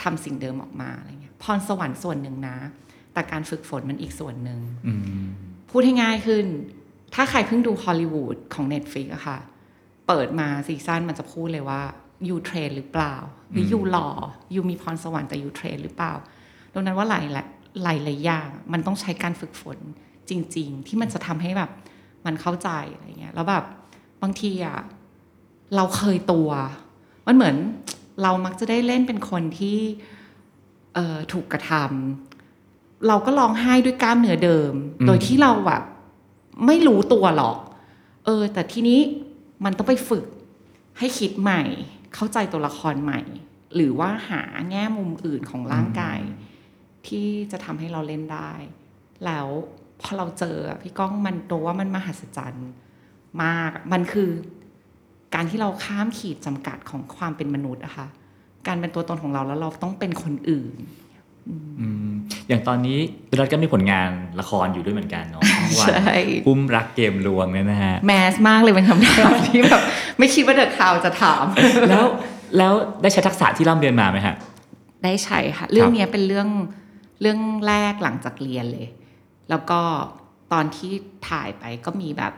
[0.01, 2.57] ทำสิ่งเดิมออกมาอะไรเงี้ยพรสวรรค์ส่วนหนึ่งนะ
[3.13, 5.25] แต่การฝึกฝนมันอีกส่วนหนึ่งอืม
[5.69, 6.45] พูดให้ง่ายขึ้น
[7.13, 9.39] ถ้าใครเพิ่งดูฮอลลีวูดของ Netflix อะค่ะ
[10.07, 11.81] เปิดมาซีซั่นมันจะพูดเลยว่า
[12.29, 13.15] ยูเทรนหรือเปล่า
[13.51, 14.09] หรือยูหล่อ
[14.55, 16.13] ยูมีพรสวรรค์แต่ยูเทรนหรือเปล่า
[16.73, 17.47] ดังนั้นว่าหลายหลาย
[17.83, 19.77] หลายหลายอย่างมันต้องใช้การฝึกฝน
[20.29, 21.71] จริง ๆ ที่มันจะทำให้แบบ
[22.25, 23.63] มันเข้าใจอะไรเงี้ยแล้วแบบ
[24.21, 24.79] บางทีอะ
[25.75, 26.49] เราเคยตัว
[27.27, 27.55] มันเหมือน
[28.21, 29.79] เรามักจะได้เล่นเป็นคนที่
[30.95, 35.83] เอ่อถูกกระทำเราก็ร้องไห้ด้วยกล้ามเนื้อเดิมอืมโดยที่เราแบบ
[36.65, 37.57] ไม่รู้ตัวหรอก
[38.25, 38.99] เออ แต่ทีนี้
[39.63, 40.25] มันต้องไปฝึก
[40.99, 41.61] ให้คิดใหม่
[42.15, 43.21] เข้าใจตัวละครใหม่
[43.75, 46.19] หรือว่าหาแง่มุมอื่นของร่างกาย
[47.07, 48.51] ที่จะทำให้เราเล่นได้
[49.25, 49.47] แล้ว
[50.01, 52.69] พอเราเจออะพี่ก้องมันตัวว่ามันมหัศจรรย์
[53.43, 54.29] มาก มันคือ
[55.35, 58.07] การที่เราข้ามขีดจำกัดของความเป็นมนุษย์อะค่ะ
[58.67, 60.73] การเป็นตัวตนของเราแล้วเราต้องเป็นคนอื่น
[61.79, 62.11] อืม
[62.47, 62.97] อย่างตอนนี้
[63.27, 64.09] โดนัทก็มีผลงาน
[64.39, 66.13] ละครอยู่ด้วยเหมือนกันเนาะช่องวันใช่
[66.45, 69.81] พุ่มรักเกมลวงเนี่ยนะฮะแมสมากเลยเป็นคำถามที่แบบ
[70.19, 71.43] ไม่คิดว่าเดอะคาวจะถาม
[71.89, 72.05] แล้ว
[72.57, 74.35] แล้วได้ใช้ทักษะที่ร่ำเรียนมาไหมฮะ
[75.03, 76.47] ได้ใช้ค่ะ เรื่องเนี้ยเป็นเรื่อง
[77.21, 78.87] เรื่องแรกหลังจากเรียนเลย
[79.49, 79.79] แล้วก็
[80.53, 80.91] ตอนที่
[81.29, 82.33] ถ่ายไปก็มีแบบ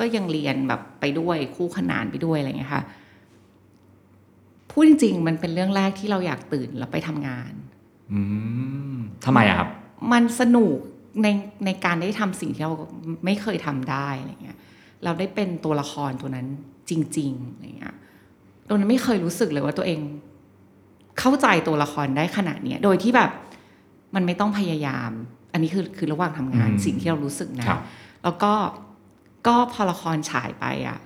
[0.00, 2.84] ก็ยังเรียนแบบไปด้วยคู่ขนานไปด้วยอะไรเงี้ยค่ะ
[4.70, 7.52] พูดจริงๆมันเป็นเรื่องแรกที่เราอยากตื่นแล้วไปทำงาน
[8.12, 8.20] อื
[8.94, 9.68] มทำไมอะครับ
[10.12, 10.76] มันสนุก
[11.22, 11.28] ใน
[11.64, 12.74] ในการได้ทำสิ่งที่เรา
[13.24, 14.58] ไม่เคยทำได้อะไรเงี้ย
[15.04, 16.46] เราได้เป็นตัวละครตัวนั้น
[16.90, 17.94] จริงๆอะไรเงี้ย
[18.68, 20.00] ตรงนั้นไม่เคยรู้สึกเลยว่าตัวเอง
[21.18, 23.30] เข้าใจตัวละครได้ขนาดเนี้ยโดยที่แบบ
[24.14, 25.10] มันไม่ต้องพยายาม
[25.52, 27.80] อันนี้คือคือระหว่างทำงานอืมสิ่งที่เรารู้สึกนะครับ
[28.24, 28.52] แล้วก็
[29.46, 30.98] ก็พอละครฉายไปอะ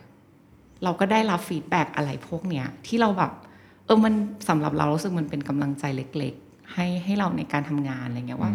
[0.84, 3.32] เราก็ได้รับฟีดแบ็กอะไรพวกเนี้ยที่เราแบบ
[3.84, 4.14] เออมัน
[4.48, 8.52] สำหรับเรารู้สึกมันเป็นกำลังใจเล็ก ๆ ให้ให้เราในการทำงานอะไรเงี้ยว่า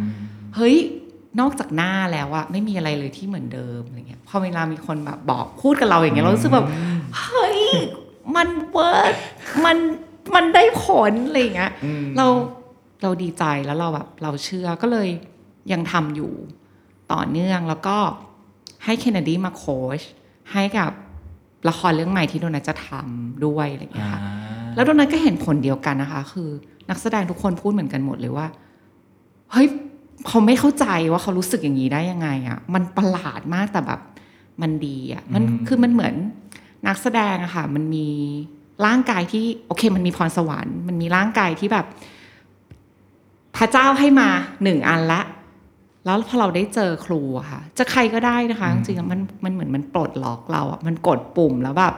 [0.55, 0.77] เฮ้ย
[1.39, 6.67] นอกจากหน้าแล้วอะไม่มีอะไรเลยที่เหมือนเดิมอะไรเงี้ยพอเวลามีคนแบบบอกพูดกับเราอย่างเงี้ยเรารู้สึกแบบ
[7.19, 7.61] เฮ้ย
[8.35, 9.13] มัน work
[9.65, 9.77] มัน
[10.35, 11.71] มันได้ผลอะไรเงี้ย
[12.17, 12.27] เรา
[13.03, 15.09] เราดีใจแล้วเราแบบเราเชื่อก็เลย
[15.71, 16.31] ยังทำอยู่
[17.13, 17.97] ต่อเนื่องแล้วก็
[18.83, 20.01] ให้ Kennedy มาโค้ช
[20.51, 20.91] ให้กับ
[21.69, 24.21] ละครเรื่องใหม่ที่โดนัทจะทำด้วยอะไรเงี้ยค่ะ
[24.75, 26.49] แล้วตรงนั้นก็เห็นผลเดียวกันนะคะ คือ
[26.89, 28.47] นักแสดงทุกคนพูดเหมือนกันหมดเลยว่า
[29.51, 29.67] เฮ้ย
[30.27, 33.99] เขาไม่เข้าใจว่าเขารู้สึกอย่างนี้ได้ยังไงอะ่ะมันประหลาดมากแต่แบบ
[34.61, 36.15] มันดีอะ่ะมันคือมันเหมือน
[36.87, 38.07] นักแสดงอะค่ะ มันมี
[38.85, 41.85] ร่างกายที่โอเค มันมีพรสวรรค์ มันมีร่างกายที่แบบ
[43.55, 44.29] พระเจ้าให้มา
[44.63, 45.21] หนึ่งอันละ
[46.05, 51.93] แล้วพอเราได้เจอครูอะค่ะ จะใครก็ได้นะคะ จริงๆมันมันเหมือนมันปลดล็อกเราอะมันกดปุ่มแล้วแบบ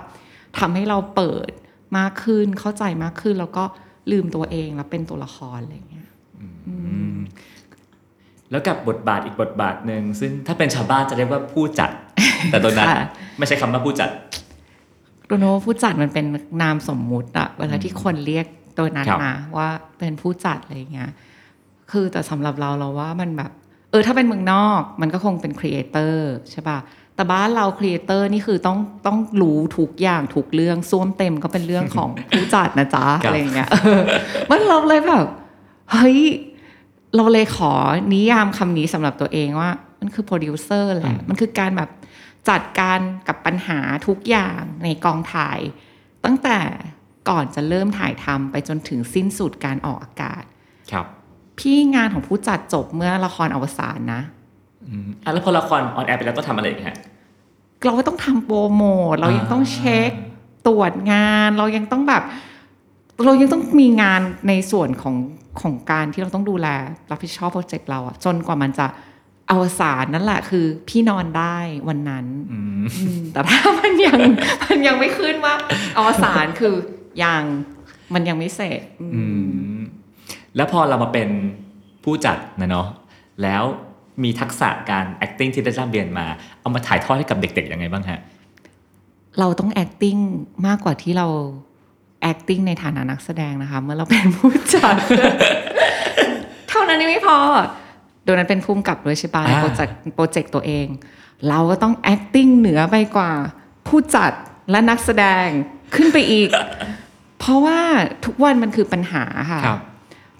[0.59, 1.49] ทำให้เราเปิด
[1.97, 3.63] มากขึ้นเข้าใจมากขึ้น แล้วก็
[4.11, 6.07] ลืมตัวเองแล้วเป็นตัวละครอะไรอย่างเงี้ย
[8.51, 11.89] แล้วกับบทบาทอีกบทบาทหนึ่งซึ่งถ้าเป็นชาวบ้านจะเรียกว่าผู้จัด
[12.51, 13.05] แต่ตัวนั้นค่ะ
[13.37, 14.09] ไม่ใช่คำว่าผู้จัด
[15.27, 16.25] โดโนผู้จัดมันเป็น
[16.61, 18.45] นามสมมุติอะเวลาที่คนเรียก
[18.77, 21.11] ตัวนั้นครับมาว่าเป็นผู้จัดอะไรอย่างเงี้ย
[21.91, 23.51] คือแต่สำหรับเราเราว่ามันแบบ
[23.91, 26.77] เออถ้าเป็นเมืองนอกมันก็คงเป็น creator ใช่ป่ะ
[27.15, 34.01] แต่บ้านเรา creator นี่คือต้องต้องรู้ทุกอย่างทุกเรื่องส้วมเต็มก็เป็นเรื่องของผู้จัดนะจ๊ะครับอะไรอย่างเงี้ยเออ
[34.49, 35.25] มันเราเลยแบบ
[35.91, 36.19] เฮ้ย
[37.15, 37.73] เราเลยขอ
[38.13, 41.89] นิยามคำนี้สำหรับตัวเองว่า มันคือโปรดิวเซอร์แหละมันคือการแบบ
[42.49, 45.59] จัดการกับปัญหาทุกอย่างในกองถ่าย
[46.25, 46.59] ตั้งแต่
[47.29, 50.43] ก่อนจะเริ่มถ่ายทำไปจนถึงสิ้นสุดการออกอากาศ
[50.91, 51.05] ครับ
[51.59, 54.21] พี่งานของผู้จัดจบเมื่อละครอวสานนะ
[54.87, 56.97] อืมอะแล้วพอละครออนแอร์ไปแล้วต้องทำอะไรอีกฮะ
[57.85, 60.11] เราก็ต้องทำโปรโมทเรายังต้องเช็ค
[60.67, 62.23] ตรวจงาน เรายังต้องแบบ
[63.25, 65.15] เรายังต้องมีงานในส่วนของ
[65.61, 66.67] ของการที่เราต้องดูแล
[67.11, 68.87] รับผิดชอบโปรเจกต์เราอะจนกว่ามันจะ
[69.51, 74.19] อวสานนั่นแหละคือพี่นอนได้วันนั้นอืมอืมแต่ถ้ามันยัง
[74.69, 75.53] มันยังไม่ขึ้นว่า
[75.97, 76.75] อวสานคือ
[77.23, 77.43] ยัง
[78.13, 79.40] มันยังไม่เสร็จอืมอืม
[80.55, 81.29] แล้วพอเรามาเป็น
[82.03, 82.87] ผู้จัดนะเนาะ
[83.43, 83.63] แล้ว
[84.23, 86.25] มีทักษะการ acting ที่ได้ร่ำเรียนมา
[86.61, 88.19] เอามาถ่ายทอดให้กับเด็กๆยังไงบ้างฮะ
[89.39, 90.21] เราต้อง acting
[90.67, 91.27] มากกว่าที่เรา
[92.31, 94.95] acting ในฐานะนักแสดงนะคะ เมื่อเราเป็นผู้จัด
[96.69, 97.37] เท่านั้นยังไม่พอ
[98.23, 100.87] โดยนั้นเป็นภูมิกับด้วยใช่ปะในอ่าโปรเจกต์โปรเจกต์ตัวเอง
[101.49, 103.31] เราก็ต้อง acting เหนือไปกว่า
[103.87, 104.31] ผู้จัด
[104.71, 105.47] และนักแสดง
[105.95, 106.49] ขึ้นไปอีก
[107.39, 107.79] เพราะว่า
[108.25, 109.81] ทุกวันมันคือปัญหาค่ะครับ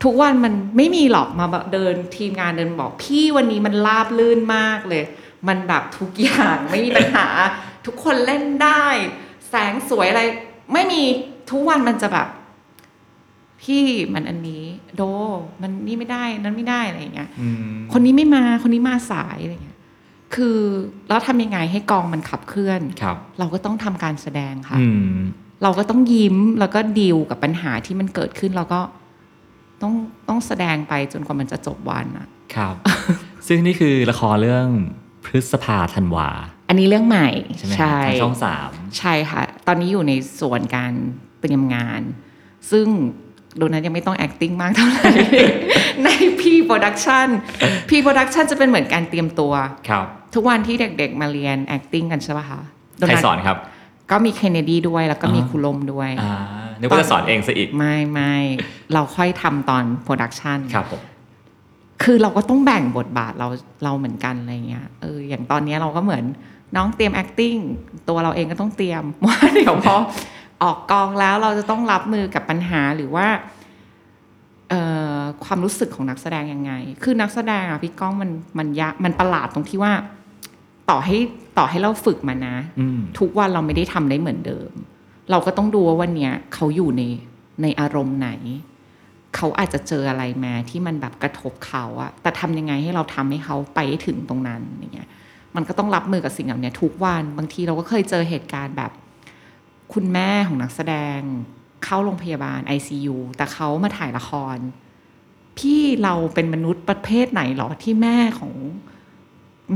[0.04, 5.04] ทุกวันมันไม่มีหรอกมาแบบเดินทีมงานเดินบอกพี่วันนี้มันราบลื่นมากเลย
[5.48, 7.28] มันแบบทุกอย่างไม่มีปัญหา
[7.86, 8.86] ทุกคนเล่นได้
[9.50, 10.22] แสงสวยอะไร
[10.74, 11.02] ไม่มี
[11.52, 12.28] ทุกวันมันจะแบบ
[13.62, 13.84] พี่
[14.14, 14.64] มันอันนี้
[14.98, 15.04] โด
[15.62, 19.78] มันนี่ไม่ได้นั้นไม่ได้อะไรอย่างเงี้ยอืมคนนี้ไม่มาคนนี้มาสายอะไรเงี้ย
[20.36, 20.58] คือ
[21.10, 25.18] แล้วทำยังไงให้กองมันขับเคลื่อนครับเราก็ต้องทำการแสดงค่ะอืม
[25.64, 28.80] เราก็ต้องยิ้มแล้วก็ดีลกับปัญหาที่มันเกิดขึ้นแล้วก็
[29.82, 29.94] ต้อง
[30.30, 32.76] ต้องแสดงไปจนกว่ามันจะจบวันอะครับ
[33.48, 34.68] ซึ่งนี่คือละครเรื่อง
[35.26, 36.30] พฤษภาธันวา
[36.70, 40.94] อันนี้เรื่องใหม่ใช่ไหมฮะทางช่องสามใช่ค่ะ ตอนนี้อยู่ในส่วนการ
[41.42, 42.02] เตรียมงาน
[42.72, 42.88] ซึ่ง
[43.58, 45.12] โดนัทยังไม่ต้อง acting มากเท่าไหร่
[46.04, 47.28] ใน P production
[47.90, 49.54] P production จะเป็นเหมือนการเตรียมตัว
[49.90, 52.62] ครับ ทุกวันที่เด็กๆมาเรียน acting กันใช่ป่ะคะ
[52.98, 53.58] โดใครนัทสอนครับ
[54.12, 56.36] ก็มีเคนเนดีด้วยแล้วก็มีอ๋อครูลมด้วยอ่า
[56.82, 58.36] นึกว่าจะสอนเองซะอีก ไม่ไม่
[58.94, 61.02] เราค่อยทำตอน production ครับผม
[62.04, 63.48] คือเราก็ต้องแบ่งบทบาทเรา
[63.84, 66.24] เราเหมือนกันอะไรเงี้ยเอออย่างตอนเนี้ยเราก็เหมือน
[66.76, 67.60] น้องเตรียม acting
[68.10, 69.96] ตัวเราเองก็ต้องเตรียมว่าเดี๋ยวพอ
[70.64, 73.28] ออกกองแล้วเราจะต้องรับมือกับปัญหาหรือว่า
[74.70, 74.82] เอ่
[75.16, 76.72] อความรู้สึกของนักแสดงยังไง
[77.04, 79.94] คือนักแสดงอะพี่ก้องมันมันยากมันประหลาดตรงที่ว่า
[80.90, 81.18] ต่อให้
[81.58, 84.72] ต่อให้เราฝึกมานะอืมทุกวันเราไม่ได้ทำได้เหมือนเดิม
[85.30, 87.04] เราก็ต้องดูว่าวันเนี้ยเขาอยู่ใน
[87.62, 88.30] ในอารมณ์ไหน
[89.36, 95.10] เขาอาจจะเจออะไรมาที่มันแบบกระทบเขาอะแต่ทำยังไงให้เราทำให้เขาไปถึงตรงนั้นอย่างเงี้ย
[95.56, 98.92] มันก็ต้องรับมือกับสิ่งเหล่านี้ทุกวัน บางทีเราก็เคยเจอเหตุการณ์แบบ
[99.94, 101.20] คุณแม่ของนักแสดง
[101.84, 104.58] เข้าโรงพยาบาล ICU แต่เขามาถ่ายละคร
[105.58, 108.54] พี่เราเป็นมนุษย์ประเภทไหนหรอที่แม่ของ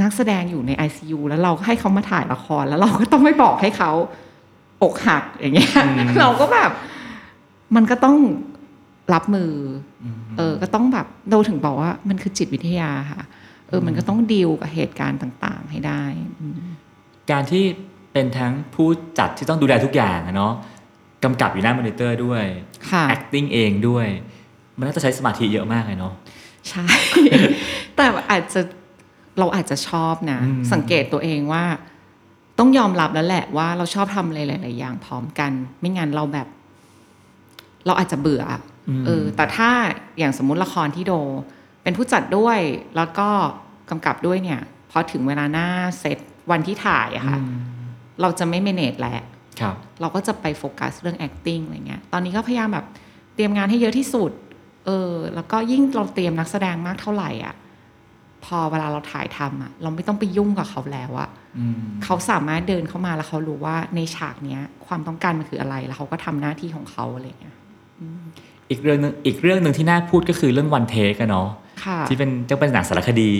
[0.02, 3.92] นักแสดงอยู่ใน ICU แล้วเราให้เขามาถ่ายละคร แล้วเราก็ต้องไม่บอกให้เขา
[4.86, 5.72] อกหักอย่างเงี้ย
[6.20, 6.72] เราก็แบบ
[7.76, 8.18] มันก็ต้อง
[9.14, 9.52] รับมือ
[10.04, 10.06] อ
[10.38, 13.22] เออ ก็ต้องแบบเราถึงบอกว่า มันคือจิตวิทยาค่ะ
[13.68, 16.04] เออ มันก็ต้องดีลกับเหตุการณ์ต่าง ๆ ให้ได้
[16.42, 16.60] อืม
[17.32, 17.64] การที่
[18.14, 18.88] เป็นทั้งผู้
[19.20, 20.54] จัดที่ต้องดูแลทุกอย่างอะเนาะ
[21.24, 22.44] กำกับอยู่หน้ามอนิเตอร์ด้วย
[22.90, 24.08] ค่ะ acting เองด้วย
[24.78, 26.14] มันน่าจะใช้สมาธิเยอะมากเลยเนาะ
[26.70, 26.86] ใช่
[27.96, 28.62] แต่อาจจะ
[29.40, 31.64] เราอาจจะชอบนะอืมสังเกตตัวเองว่า
[32.60, 36.48] ต้องยอมรับแล้วแหละว่าเราชอบทำอะไรหลาย ๆ อย่างพร้อมกัน ไม่งั้นเราแบบ
[37.86, 38.54] เราอาจจะเบื่ออ
[39.06, 39.70] เออ แต่ถ้า
[40.18, 41.14] อย่างสมมุติละครที่โด
[41.84, 42.60] เป็นผู้จัดด้วย
[42.96, 43.28] แล้วก็
[43.90, 45.68] กำกับด้วยเนี่ยพอถึงเวลาหน้า
[46.00, 46.18] เซต
[46.52, 47.40] วันที่ถ่ายอะค่ะ
[48.22, 49.26] เราจะไม่เมเนจแหละ
[49.60, 52.86] ครับเราก็จะไปโฟกัสเรื่อง acting อะไรเงี้ย ตอนนี้ก็พยายามแบบ
[53.36, 54.32] เตรียมงานให้เยอะที่สุด
[54.86, 57.56] เออ แล้วก็ยิ่งเราเตรียมนักแสดงมากเท่าไหร่อะ
[58.46, 67.56] พอเวลาเราถ่ายทำอะเราไม่ต้องไปยุ่งกับเขาแล้วอะอืมเขาสามารถเดินเข้ามาแล้วเขารู้ว่าในฉากเนี้ย ความต้องการมันคืออะไรแล้วเขาก็ทำหน้าที่ของเขาอะไรเงี้ย
[68.70, 71.50] อีกเรื่องหนึงอีกเรื่องหนึ่งที่น่าพูดก็คือเรื่องวันเทกอะเนาะ
[71.84, 73.32] ค่ะที่เป็นจะเป็นหนังสารคดี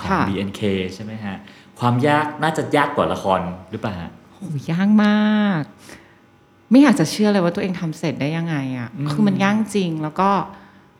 [0.00, 0.60] ของค่ะ BNK
[0.94, 1.36] ใช่ไหมฮะ
[1.80, 4.38] ความยากน่าจะยากกว่าละครหรือเปล่าฮะโห
[4.70, 5.62] ยากมาก
[6.70, 10.30] ไม่อยากจะเชื่อเลยว่าตัวเองทำเสร็จได้ยังไงอะคือมันยากจริงแล้วก็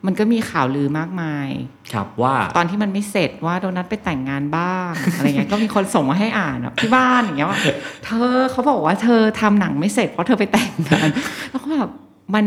[0.05, 1.49] มันก็มีข่าวลือมากมาย
[1.93, 7.59] ครับว่าตอนที่มันไม่เสร็จว่าโดนัทไปแต่งงานบ้างอะไรเงี้ยก็มีคนส่งมาให้อ่านอะที่บ้านอย่างเงี้ยว่า
[8.05, 11.07] เธอเขาบอกว่าเธอทำหนังไม่เสร็จเพราะเธอไปแต่งงาน
[11.51, 11.91] แล้วก็แบบ
[12.35, 12.45] มัน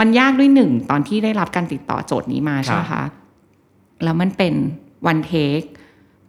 [0.00, 3.04] มันยากด้วยหนึ่งตอนที่ได้รับการติดต่อโจทย์นี้มาใช่ไหมคะ
[4.04, 4.54] แล้วมันเป็น
[5.06, 5.60] วันเทค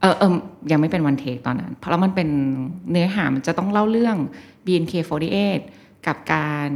[0.02, 0.32] เออเออ
[0.72, 2.30] ยังไม่เป็นวันเทคตอนนั้น เพราะแล้วมันเป็น
[2.92, 4.18] เนื้อหามันจะต้องเล่าเรื่อง
[4.66, 5.60] BNK48
[6.08, 6.70] กับการ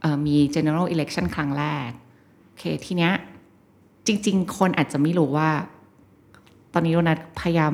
[0.00, 2.07] เอ่อมี general election ครั้งแรกโอ
[2.58, 3.12] คือทีเนี้ย
[4.06, 5.50] จริง ๆ คนอาจจะไม่รู้ว่า
[6.72, 7.72] ตอนนี้โดนัทพยายาม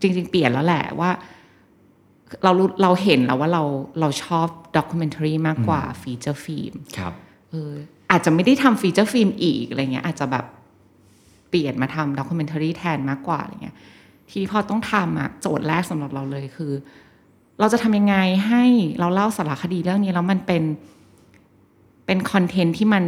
[0.00, 1.10] จริง ๆ เปลี่ยนแล้วแหละว่า
[2.44, 3.62] เรารู้เราเห็นแล้วว่าเรา
[4.00, 7.12] เราชอบ documentary มากกว่า feature film ครับ
[7.50, 7.72] เออ
[8.10, 10.44] อาจจะไม่ได้ทำ feature film อีกอะไรเงี้ย อาจจะแบบ
[11.50, 13.76] เปลี่ยนมาทำ documentary แทนมากกว่าอะไรเงี้ย
[14.28, 16.72] ทีนี้พอต้องทำอะโจทย์แรกสำหรับเราเลยคือ
[17.60, 18.16] เราจะทำยังไง
[18.48, 18.64] ให้
[19.00, 20.62] เราเล่าสารคดีเรื่องนี้แล้วมันเป็น
[22.06, 23.04] เป็นคอนเทนต์ที่มัน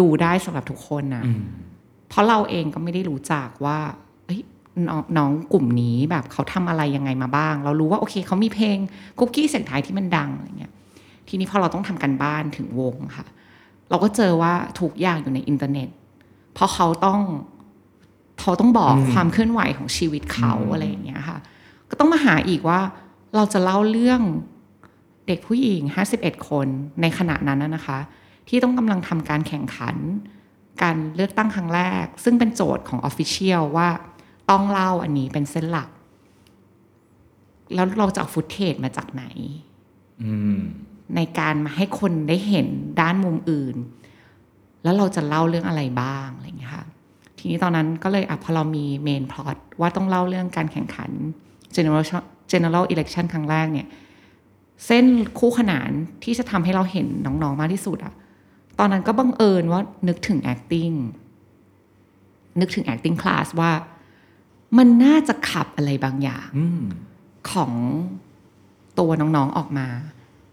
[0.00, 1.42] ดูได้สำหรับทุกคนนะอืม
[2.08, 3.78] เพราะเราเองก็ไม่ได้รู้จักว่า
[4.26, 4.40] เอ้ย
[4.88, 8.78] น้องน้องกลุ่มนี้แบบเขาทำอะไรยังไงมาบ้าง เรารู้ว่าโอเคเขามีเพลง
[9.18, 10.72] คุกกี้เสียงไทายที่มันดังอะไรเงี้ย
[11.28, 13.26] ทีนี้พอเราต้องทำกันบ้านถึงวงค่ะ
[13.90, 15.88] เราก็เจอว่าทุกอย่างอยู่ในอินเทอร์เน็ต
[16.54, 17.20] เพราะเขาต้อง
[18.40, 21.38] เขาต้องบอกความเคลื่อนไหวของชีวิตเขาอะไรอย่างเงี้ยค่ะ
[21.90, 22.80] ก็ต้องมาหาอีกว่า
[23.36, 24.20] เราจะเล่าเรื่อง
[25.26, 25.82] เด็กผู้หญิง
[26.16, 26.66] 51 คน
[27.00, 27.98] ในขณะนั้นน่ะนะคะ
[28.48, 29.96] ที่ต้องกำลังทำการแข่งขัน
[30.82, 33.88] การเลือกตั้งครั้งแรก ซึ่งเป็นโจทย์ของ official ว่า
[34.50, 35.88] ต้องเล่าอันนี้เป็นเส้นหลัก
[37.74, 39.24] แล้วเราจะเอา footage มาจากไหน
[40.22, 40.58] อืม
[41.16, 42.66] ในการมาให้คนได้เห็น
[43.00, 43.76] ด้านมุมอื่น
[44.82, 46.86] แล้วเราจะเล่าเรื่องอะไรบ้างอะไรอย่างเงี้ยค่ะ
[47.38, 51.10] ทีนี้ตอนนั้นก็เลยอะพอเรามี main plot ว่าต้องเล่าเรื่องการแข่งขัน
[51.76, 52.04] general
[52.52, 53.86] general election ครั้งแรกเนี่ย
[54.86, 55.04] เส้น
[55.38, 55.90] คู่ขนาน
[56.24, 58.14] ที่จะทำให้เราเห็นน้อง ๆ มากที่สุดอะ
[58.78, 60.96] ตอนนั้นก็บังเอิญว่านึกถึง acting
[62.60, 63.72] นึกถึง acting class ว่า
[64.78, 66.82] มันน่าจะขับอะไรบางอย่างอืม
[67.50, 67.72] ของ
[68.98, 69.88] ตัวน้องๆออกมา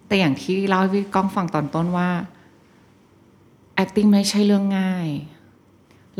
[0.07, 2.09] แต่อย่างที่เล่าให้พี่ก้องฟังตอนต้นว่า
[3.83, 5.07] acting ไม่ใช่เรื่องง่าย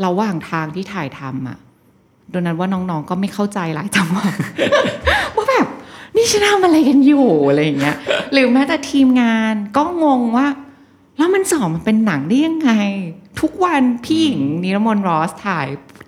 [0.00, 1.58] เราว่างทางที่ถ่ายทำอะ
[2.30, 4.30] โดยนั้นว่าน้องๆ ก็ไม่เข้าใจหลายจังหวะ
[5.34, 5.66] ว่าแบบ
[6.16, 7.96] นี่ฉันทำอะไรกันอยู่อะไรอย่างเงี้ย
[8.32, 10.46] หรือแม้แต่ทีมงานก็งงว่า
[11.16, 12.70] แล้วมันสองมันเป็นหนังได้ยังไง
[13.40, 15.66] ทุกวันพี่หญิงนิรมนรอสถ่าย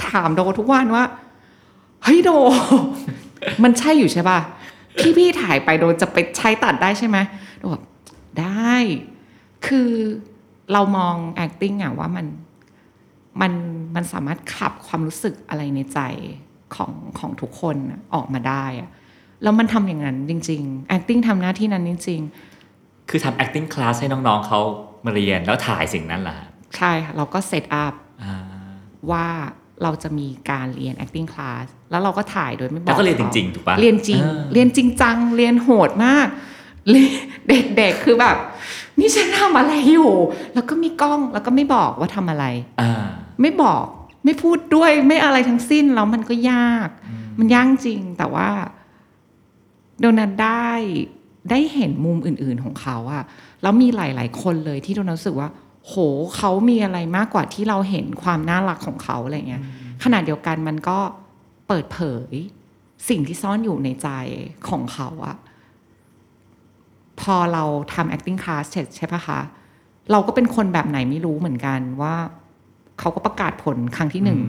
[0.08, 1.04] ถามโดทุกวันว่า
[2.04, 2.30] เฮ้ยโด
[3.62, 4.38] มันใช่อยู่ใช่ป่ะ
[5.00, 7.16] ที่พี่ถ่ายไปโดจะไปใช้ตัดได้ใช่ไหม
[7.58, 7.84] โดแบบ
[8.40, 8.74] ได้
[9.66, 9.90] คือ
[10.72, 12.26] เรามอง acting อะว่ามัน
[13.40, 13.52] มัน
[13.94, 16.00] มันสามารถขับความรู้สึกอะไรในใจ
[16.74, 17.76] ของของทุกคน
[18.14, 18.90] ออกมาได้อะ
[19.42, 22.20] แล้วมันทำอย่างนั้นจริง ๆ acting ทำหน้าที่นั้นจริง
[23.10, 24.60] คือทำ acting class ให้น้องๆเขา
[25.08, 28.36] มาเรียนแล้วถ่ายสิ่งนั้นแหละฮะๆใช่ค่ะ เราก็เซตอัพอ่า
[29.10, 29.26] ว่า
[29.82, 36.28] เราจะมีการเรียน acting class แล้วเราก็ถ่ายโดยไม่บอกแล้วก็เรียนจขาริงๆถูกปะเรียนจริงอ่าเรียนจริงจัง เรียนโหดมาก
[36.90, 37.08] เรีย
[37.64, 38.36] นเด็กๆคือแบบ
[38.98, 40.12] นี่ฉันทำอะไรอยู่
[40.54, 42.44] แล้วก็มีกล้องแล้วก็ไม่บอกว่าทำอะไร
[42.80, 43.04] อ่า
[43.40, 43.84] ไม่บอก
[44.24, 46.88] ไม่พูดด้วยไม่อะไรทั้งสิ้นแล้วมันก็ยาก
[47.38, 48.48] มันยากจริงแต่ว่า
[50.00, 50.70] โดนัทได้
[51.50, 53.24] ได้เห็นมุมอื่น ๆของเขาอะ
[53.62, 55.48] แล้วมีหลาย ๆ คนเลยที่โดนัทรู้สึกว่า
[55.86, 55.94] โห
[56.36, 59.62] เขามีอะไรมากกว่าที่เราเห็นความน่ารักของเขาอะไรเงี้ย
[60.04, 60.98] ขณะเดียวกันมันก็
[61.68, 62.32] เปิดเผย
[63.08, 64.08] สิ่งที่ซ่อนอยู่ในใจ
[64.68, 65.36] ของเขาอะ
[67.20, 69.40] พอเราทำ acting class เสร็จใช่ปะคะ
[70.12, 72.14] เราก็เป็นคนแบบไหนไม่รู้เหมือนกันว่า
[72.98, 74.40] เขาก็ประกาศผลครั้งที่หนึ่ง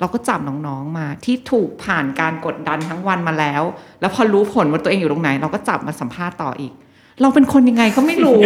[0.00, 3.62] เราก็จับน้องๆมาที่ถูกผ่านการกดดันทั้งวันมาแล้ว
[4.00, 6.72] แล้วพอรู้ผลว่าตัวเองอยู่ตรงไหน เราก็จับมาสัมภาษณ์ต่ออีก
[7.20, 8.40] เราเป็นคนยังไงก็ไม่รู้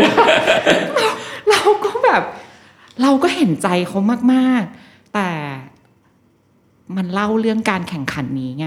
[0.99, 1.11] เรา
[1.51, 2.23] เราก็แบบ
[3.03, 3.99] เราก็เห็นใจเขา
[4.33, 5.29] มากๆ แต่
[6.97, 8.67] มันเล่าเรื่องการแข่งขันนี้ไง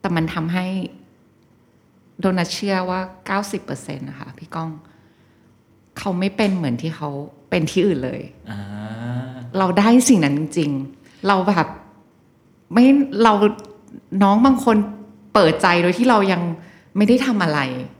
[0.00, 0.66] แต่มันทำให้
[2.20, 4.70] โดนัทเชื่อว่าเก้าสิบเปอร์เซ็นต์นะคะพี่ก้อง
[5.98, 7.10] เขาไม่เป็นเหมือนที่เขา
[7.50, 8.60] เป็นที่อื่นเลยอ่า
[9.58, 11.68] เราได้สิ่งนั้นจริงๆเราแบบ
[12.72, 12.84] ไม่
[13.24, 13.32] เรา
[14.22, 14.76] น้องบางคน
[15.34, 16.42] เปิดใจโดยที่เรายัง
[16.96, 17.99] ไม่ได้ทำอะไรอืมอะไร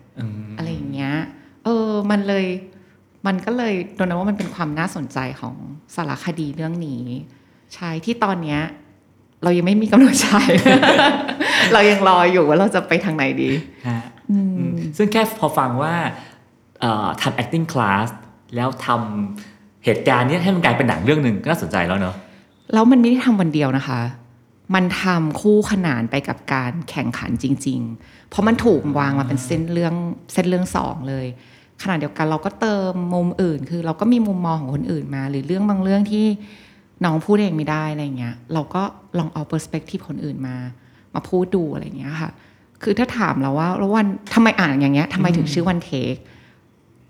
[2.11, 2.47] มันเลย
[3.27, 5.55] มันก็เลยโดนว่ามันเป็นความน่าสนใจของ
[5.95, 7.03] สารคดีเรื่องนี้
[7.75, 8.61] ใช่ที่ตอนเนี้ย
[9.43, 10.51] เรายังไม่มีกำหนดฉาย
[11.73, 13.51] เรายังรออยู่ว่าเราจะไปทางไหนดี
[13.89, 15.95] ฮะอืมซึ่งแค่พอฟังว่า
[16.81, 18.09] เอ่อทำ acting class
[18.57, 22.15] แล้วทำเหตุการณ์เนี้ยให้มันกลายเป็นหนังเรื่องหนึ่งก็น่าสนใจแล้วเนอะ
[22.73, 24.01] แล้วมันไม่ได้ทำวันเดียวนะคะ
[24.75, 29.95] มันทำคู่ขนานไปกับการแข่งขันจริง ๆ เพราะมันถูกวางมาเป็นเส้นเรื่อง
[30.33, 31.27] เส้นเรื่องสองเลย
[31.83, 36.27] ขณะเดียวกันเราก็เติมมุมอื่น คือเราก็มีมุมมองของคนอื่นมา หรือเรื่องบางเรื่องที่
[37.05, 38.83] น้องพูดเองไม่ได้อะไรเงี้ยเราก็
[39.19, 40.57] ลองเอาเปอร์สเปกทีฟคนอื่นมา
[41.15, 42.31] มาพูดดูอะไรเงี้ยค่ะ
[42.83, 46.15] คือถ้าถามเราว่าแล้ววันทำไมอ่านอย่างเงี้ยทำไมถึงชื่อวันเทค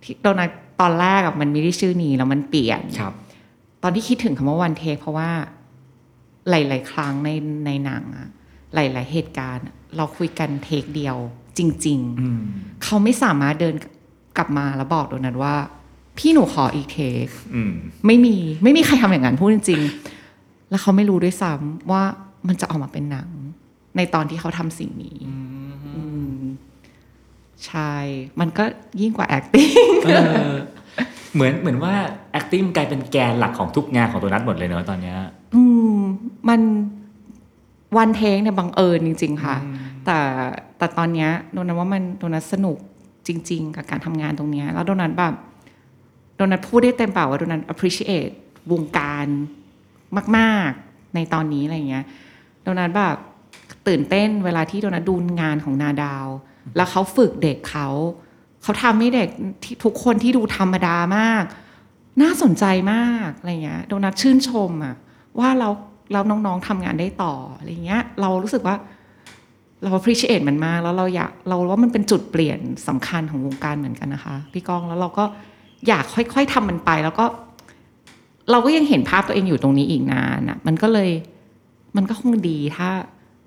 [0.02, 3.12] ที่โดนัทตอนแรกอะมันไม่ได้ชื่อนี้แล้วมันเปลี่ยนครับ
[3.83, 5.30] ตอนที่คิดถึงคำว่าวันเทคเพราะว่า
[6.50, 7.28] หลาย ๆ ครั้งใน
[7.66, 8.28] ในหนังอะ
[8.74, 11.16] หลาย ๆ เหตุการณ์อะเราคุยกันเทคเดียว
[11.59, 13.74] จริงอืมๆเขาไม่สามารถเดิน
[14.37, 15.55] กลับมาแล้วบอกโดนัทว่า
[16.19, 17.73] พี่หนูขออีกเทคอืม
[18.07, 22.03] ไม่มีไม่มีใครทำอย่างนั้นพูดจริงๆ แล้วเขาไม่รู้ด้วยซ้ำว่า
[22.49, 23.29] มันจะออกมาเป็นหนัง
[23.97, 25.19] ในตอนที่เขาทำสิ่งนี้
[25.97, 26.38] อืม
[27.66, 27.93] ใช่
[28.40, 28.64] มันก็
[29.01, 30.11] ยิ่งกว่า acting เอ
[30.51, 30.53] อ
[31.35, 31.95] เหมือนเหมือนว่า
[32.38, 35.19] acting กลายเป็นแกนหลักของทุกงานของตัวนัทหมดเลยเนอะตอนเนี้ย
[35.55, 35.62] อื
[35.95, 35.97] ม
[36.49, 36.61] มัน
[37.97, 39.57] วันเทคเนี่ยบังเอิญจริง ๆ ค่ะ
[40.05, 40.19] แต่
[40.79, 42.79] แต่ตอนเนี้ยโดนัทว่ามันโดนัทสนุก
[43.26, 45.35] จริง ๆ กับการทำงานตรงนี้ แล้วโดนัทแบบ
[46.37, 48.33] โดนัทพูดได้เต็มปากว่าโดนัท appreciate
[48.72, 49.26] วงการ
[50.37, 52.04] มาก ๆ ในตอนนี้อะไรเงี้ย
[52.62, 53.16] โดนัทแบบ
[53.88, 56.26] ตื่นเต้นเวลาที่โดนัทดูงานของนาดาว
[56.76, 57.88] แล้วเขาฝึกเด็กเขา
[58.62, 59.28] เขาทำให้เด็ก
[59.62, 61.44] ที่ทุกคนที่ดูธรรมดามาก
[62.22, 64.94] น่าสนใจมากอะไรเงี้ยโดนัทชื่นชมอะ
[65.38, 65.68] ว่าเรา
[66.12, 68.76] เราน้องๆทำงานได้ต่ออะไรเงี้ย เรารู้สึกว่า
[69.83, 75.25] เรา appreciate มันมาก แล้วเราอยากเราว่ามันเป็นจุดเปลี่ยนสำคัญของวงการเหมือนกันนะคะ พี่ก้องแล้วเราก็
[75.88, 77.25] อยากค่อย ๆทำมันไป แล้วก็
[78.51, 81.11] เราก็ยังเห็นภาพตัวเองอยู่ตรงนี้อีกนานอะมันก็เลย
[81.97, 82.88] มันก็คงดีถ้า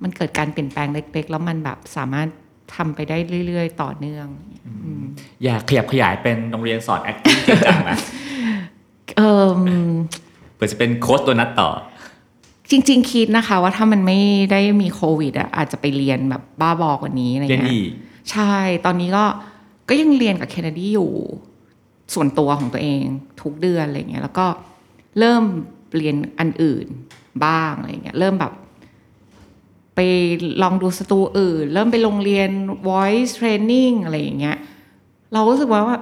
[0.03, 2.27] มันเกิดการเปลี่ยนแปลงเล็ก ๆ แล้วมันแบบสามารถ
[2.75, 3.17] ทำไปได้
[3.47, 4.27] เรื่อย ๆ ต่อเนื่อง
[4.65, 5.01] อืม
[5.43, 7.97] อยากขยับขยายเป็นโรงเรียนสอน acting จริงจังนะ
[9.17, 9.59] เอ่ม
[10.55, 11.69] เพื่อจะเป็นโค้ชตัวนัทต่อ
[12.69, 14.19] จริง ๆ คิดนะคะ ว่าถ้ามันไม่
[14.51, 17.89] ได้มีโควิดอะอาจจะไปเรียนแบบบ้าบอกว่านี้อะไรเรียนเงี้อียก
[18.31, 18.53] ใช่
[18.85, 19.25] ตอนนี้ก็
[19.89, 21.11] ก็ยังเรียนกับเคนเนดีอยู่
[22.13, 23.03] ส่วนตัวของตัวเอง
[23.41, 24.47] ทุกเดือนอะไรเงี้ยแล้วก็
[25.19, 25.43] เริ่ม
[25.97, 26.87] เรียนอันอื่น
[27.45, 28.53] บ้างอะไรเงี้ยเริ่มแบบ
[29.95, 29.99] ไป
[30.63, 32.49] ลองดูสตูอื่น เริ่มไปโรงเรียน
[32.89, 34.57] voice training อะไรอย่างเงี้ย
[35.33, 35.97] เรารู้สึกว่าว่า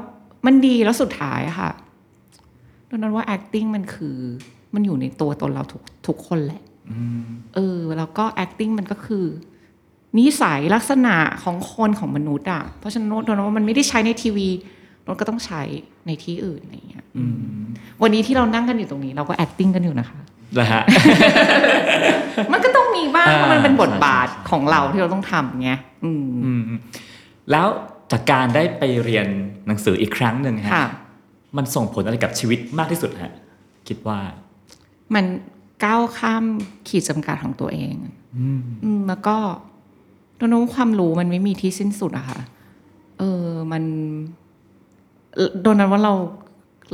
[0.46, 1.72] มันดีแล้วสุดท้ายอะค่ะ
[2.90, 4.18] ดังนั้นว่า acting มันคือ
[4.74, 6.62] มันอยู่ในตัวตนเราทุกทุกคนแหละ
[7.56, 9.26] เออ แล้วก็ acting มันก็คือ
[10.18, 14.50] นิสัยลักษณะของคนของมนุษย์อะ เพราะฉะนั้นโน้ตว่ามันไม่ได้ใช้ในทีวี
[15.04, 15.62] โน้ตก็ต้องใช้
[16.08, 17.06] ในที่อื่นอะไรอย่างเงี้ย
[18.02, 20.20] วันนี้ที่เรานั่งกันอยู่ตรงนี้ เราก็ acting กันอยู่นะคะ
[20.58, 20.84] นะฮะ
[22.52, 25.72] มันก็ต้องมีบ้างอ่าเพราะมันเป็นบทบาทใช่ใช่ของเราที่เราต้องทำไง
[26.06, 26.62] อืมอืม
[27.52, 27.68] แล้ว
[28.12, 29.28] จากการได้ไปเรียน
[29.68, 30.88] หนังสืออีกครั้งหนึ่งฮะค่ะ
[31.58, 33.34] มันส่งผลอะไรกับชีวิตมากที่สุดฮะ
[33.88, 34.20] คิดว่า
[35.16, 35.26] มัน
[35.84, 36.44] ก้าวข้าม
[36.88, 37.96] ขีดจำกัดของตัวเอง
[38.84, 39.38] อืมแล้วก็
[40.38, 42.42] โดนว่าความรู้มันไม่มีที่สิ้นสุดอะค่ะ
[43.20, 43.84] เออ มัน
[45.62, 46.14] โดนนั้นว่าเรา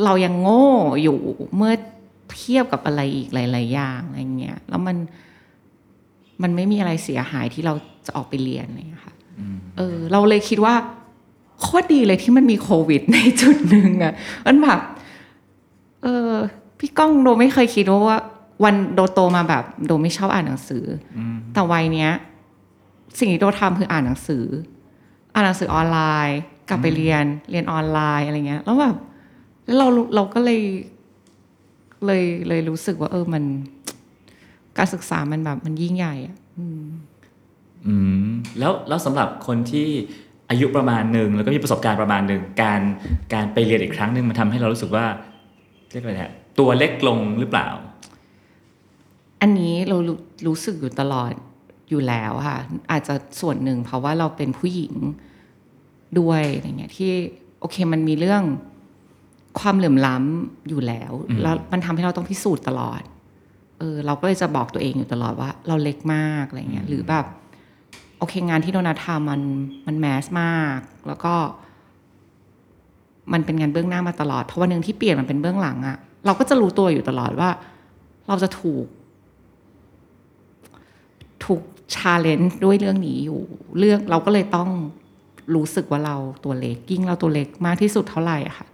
[0.04, 0.66] เรายังโง่
[1.04, 1.18] อยู่
[1.56, 1.74] เมื่อ
[2.38, 4.98] เทียบกับอะไรอีกหลาย ๆ อย่างอะไรเงี้ย แล้วมัน
[6.42, 7.74] มันไม่มีอะไรเสียหายที่เรา
[8.06, 9.16] จะออกไปเรียนอะไรเงี้ยค่ะ
[9.78, 10.76] เออ เราเลยคิดว่า
[11.62, 14.14] โคตรดีเลยที่มันมีโควิดในจุดหนึ่งอะ
[14.46, 14.80] มันแบบ
[16.04, 16.32] เออ
[16.80, 18.20] พี่ก้องโดไม่เคยคิดว่า
[18.64, 20.86] วันโดโตมาแบบ โดไม่ชอบอ่านหนังสือ
[21.18, 21.20] อ
[21.54, 22.12] แต่วัยเนี้ย
[23.20, 24.46] สิ่งที่โดทำคืออ่านหนังสือ
[25.34, 28.96] อ่านหนังสือออนไลน์ กลับไปเรียนเรียนออนไลน์อะไรเงี้ย แล้วแบบ
[29.66, 30.62] แล้วเราเราก็เลย
[32.06, 33.44] เลยเลยรู้สึกว่า เออมัน
[34.78, 38.28] การศึกษามันแบบมันยิ่งใหญ่อะอืม
[38.60, 39.88] แล้วแล้วสำหรับคนที่
[40.50, 42.82] อายุประมาณหนึ่งแล้วก็มีประสบการณ์ประมาณหนึ่งการ
[43.34, 45.06] การไปเรียนอีกครั้งหนึ่งมันทำให้เรารู้สึกว่า
[45.92, 47.68] เรียกอะไรเนี่ย ตัวเล็กลงหรือเปล่า
[49.42, 50.18] อันนี้เรารู้
[50.48, 51.32] รู้สึกอยู่ตลอด
[51.90, 52.60] อยู่แล้วค่ะ
[52.92, 54.94] อาจจะส่วนหนึ่งเพราะว่าเราเป็นผู้หญิง
[56.20, 57.12] ด้วยอะไรเงี้ยที่
[57.60, 58.44] โอเคมันมีเรื่อง
[59.60, 63.02] ความเหลื่อมล้ำอยู่แล้ว แล้วมันทำให้เราต้องพิสูจน์ตลอด
[63.80, 67.26] เออ เราก็เลยจะบอกตัวเองอยู่ตลอดว่า เราเล็กมากอะไรเงี้ย หรือแบบ
[68.18, 69.42] โอเคงานที่โดนัททำมัน
[69.88, 71.34] มันแมสมาก แล้วก็
[73.34, 77.50] มันเป็นงานเบื้องหน้ามาตลอด เพราะวันหนึ่งที่เปลี่ยนมันเป็นเบื้องหลังอะ เราก็จะรู้ตัวอยู่ตลอดว่า
[78.28, 78.86] เราจะถูก
[81.46, 81.62] ถูก
[81.96, 83.42] challenge ด้วยเรื่องนี้อยู่
[83.80, 84.70] เรื่องเราก็เลยต้อง
[85.56, 88.68] รู้สึกว่าเราตัวเล็กยิ่งเราตัวเล็กมากที่สุดเท่าไหร่อะค่ะ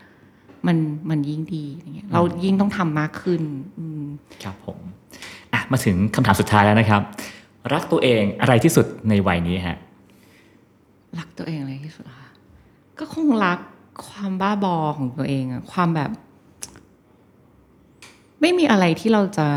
[0.67, 0.77] มัน
[1.09, 3.41] มันยิ่งดีอย่างเงี้ยเรายิ่งต้องทำมากขึ้น
[3.77, 4.03] อืม
[4.43, 4.77] ครับผม
[5.53, 7.01] อะมาถึงคำถามสุดท้ายแล้วนะครับ
[7.73, 9.77] รักตัวเองอะไรที่สุดในวัยนี้ฮะ
[11.19, 12.29] รักตัวเองเลยที่สุดค่ะ
[12.99, 13.59] ก็คงรัก
[14.07, 16.11] ความบ้าบอของตัวเองอะความแบบ
[18.43, 19.47] ไม่มีอะไรที่เราจะ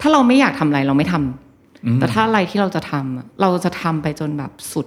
[0.00, 4.86] ถ้าเราไม่อยากทำอะไรเราไม่ทำอืมแต่ถ้าอะไรที่เราจะทำอะเราจะทำไปจนแบบสุด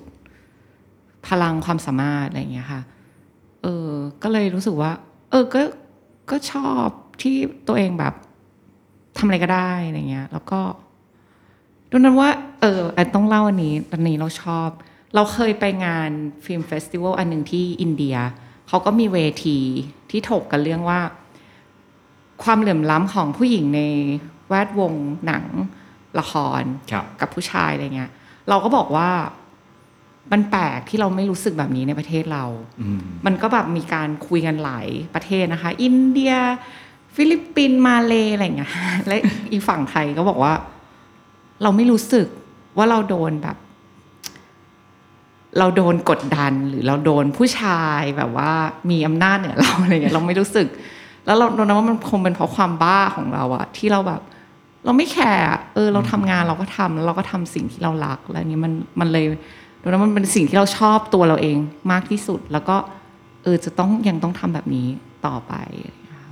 [1.28, 2.82] พลังความสามารถอะไรอย่างเงี้ยค่ะ
[3.64, 3.90] เออ
[4.24, 4.92] ก็เลยรู้สึกว่า
[5.32, 5.62] เออ ก็
[6.30, 6.88] ก็ชอบ
[7.22, 7.36] ที่
[7.68, 8.14] ตัวเองแบบ
[9.18, 10.60] ทำอะไรก็ได้อะไรเงี้ย แล้วก็
[11.90, 12.30] ดูนั้นว่า
[12.62, 14.70] เออแอนต้องเล่าอันนี้ตอนนี้เราชอบ
[15.16, 16.10] เราเคยไปงาน
[16.46, 18.16] film festival อันหนึ่งที่อินเดีย
[18.68, 19.58] เขาก็มีเวที
[20.12, 21.00] ที่ถกกันเรื่องว่า
[22.44, 23.82] ความเหลื่อมล้ำของผู้หญิงใน
[24.50, 24.94] แวดวง
[25.26, 25.46] หนัง
[26.20, 28.12] ละครครับกับผู้ชายอะไรเงี้ย
[28.50, 29.10] เราก็บอกว่า
[30.32, 32.46] มันแปลกที่เราไม่รู้สึกแบบนี้ในประเทศเรา
[32.82, 36.34] อืมมันก็แบบมีการคุยกันหลายประเทศนะคะ อินเดีย
[37.16, 38.72] ฟิลิปปินส์มาเลอะไรเงี้ย
[39.08, 39.16] และ
[39.52, 40.54] อีกฝั่งไทยก็บอกว่า
[41.64, 42.28] เราไม่รู้สึก
[42.78, 43.58] ว่าเราโดนแบบ
[45.60, 48.52] เราโดนกดดันหรือเราโดนผู้ชายแบบว่า
[48.90, 50.68] มีอำนาจเหนือเราอะไรเงี้ยเราไม่รู้สึก
[51.28, 54.22] แล้วเราเราคิดว่ามันคงเป็นเพราะความบ้าของเราอะที่เราแบบ
[54.86, 59.26] เราไม่แคร์อะเออ เราทำงานเราก็ทำแล้วเราก็ทำสิ่งที่เรารักแล้วอันนี้มันมันเลย
[59.82, 61.58] ดูแล้วมันเป็นสิ่งที่เราชอบตัวเราเอง
[61.92, 62.76] มากที่สุด แล้วก็
[63.44, 64.88] เออจะต้องยังต้องทำแบบนี้
[65.26, 65.54] ต่อไป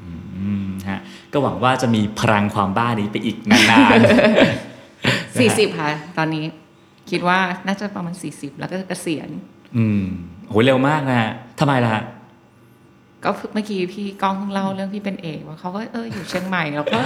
[0.03, 0.99] อืมฮะ
[1.31, 3.99] ก็หวังว่าจะมีพลังความบ้านี้ไปอีกนาน
[5.39, 6.45] สี่สิบค่ะตอนนี้
[7.09, 10.01] คิดว่าน่าจะประมาณสี่สิบแล้วก็เกษียณๆอืม
[10.47, 12.03] โหเร็วมากนะฮะทำไมล่ะฮะ
[13.25, 16.99] ก็เมื่อกี้พี่ก้องเพิ่งเล่าเรื่องพี่เป็นเอกว่าเขาก็เอออยู่เชียงใหม่แล้วก็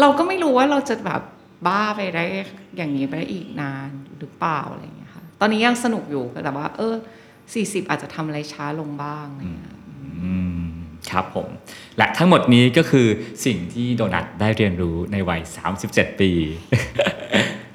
[0.00, 1.22] เราก็ไม่รู้ว่าเราจะแบบ
[1.66, 2.24] บ้าไปได้
[2.76, 3.88] อย่างนี้ไปได้อีกนาน
[4.18, 6.94] หรือเปล่าอะไรอย่างเงี้ยค่ะตอนนี้ยังสนุกอยู่แต่ว่า เออ
[7.54, 9.74] สี่สิบอาจจะทำอะไรช้าลงบ้างอะไรอย่างเงี้ย
[10.22, 10.64] อืม
[11.10, 11.48] ครับผม
[11.96, 13.06] และทั้งหมดนี้ก็คือ
[13.44, 15.40] สิ่งที่โดนัทได้เรียนรู้ในวัย
[15.80, 16.30] 37 ปี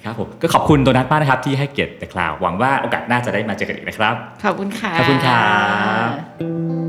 [0.06, 5.44] ครับผมก็ขอบคุณโดนัทมากนะครับ ที่ให้เกียรติแต่คลาวหวังว่าโอกาสหน้าจะได้มาเจอกันอีกนะครับ ขอบคุณค่ะ ขอบคุณครั
[6.08, 6.89] บ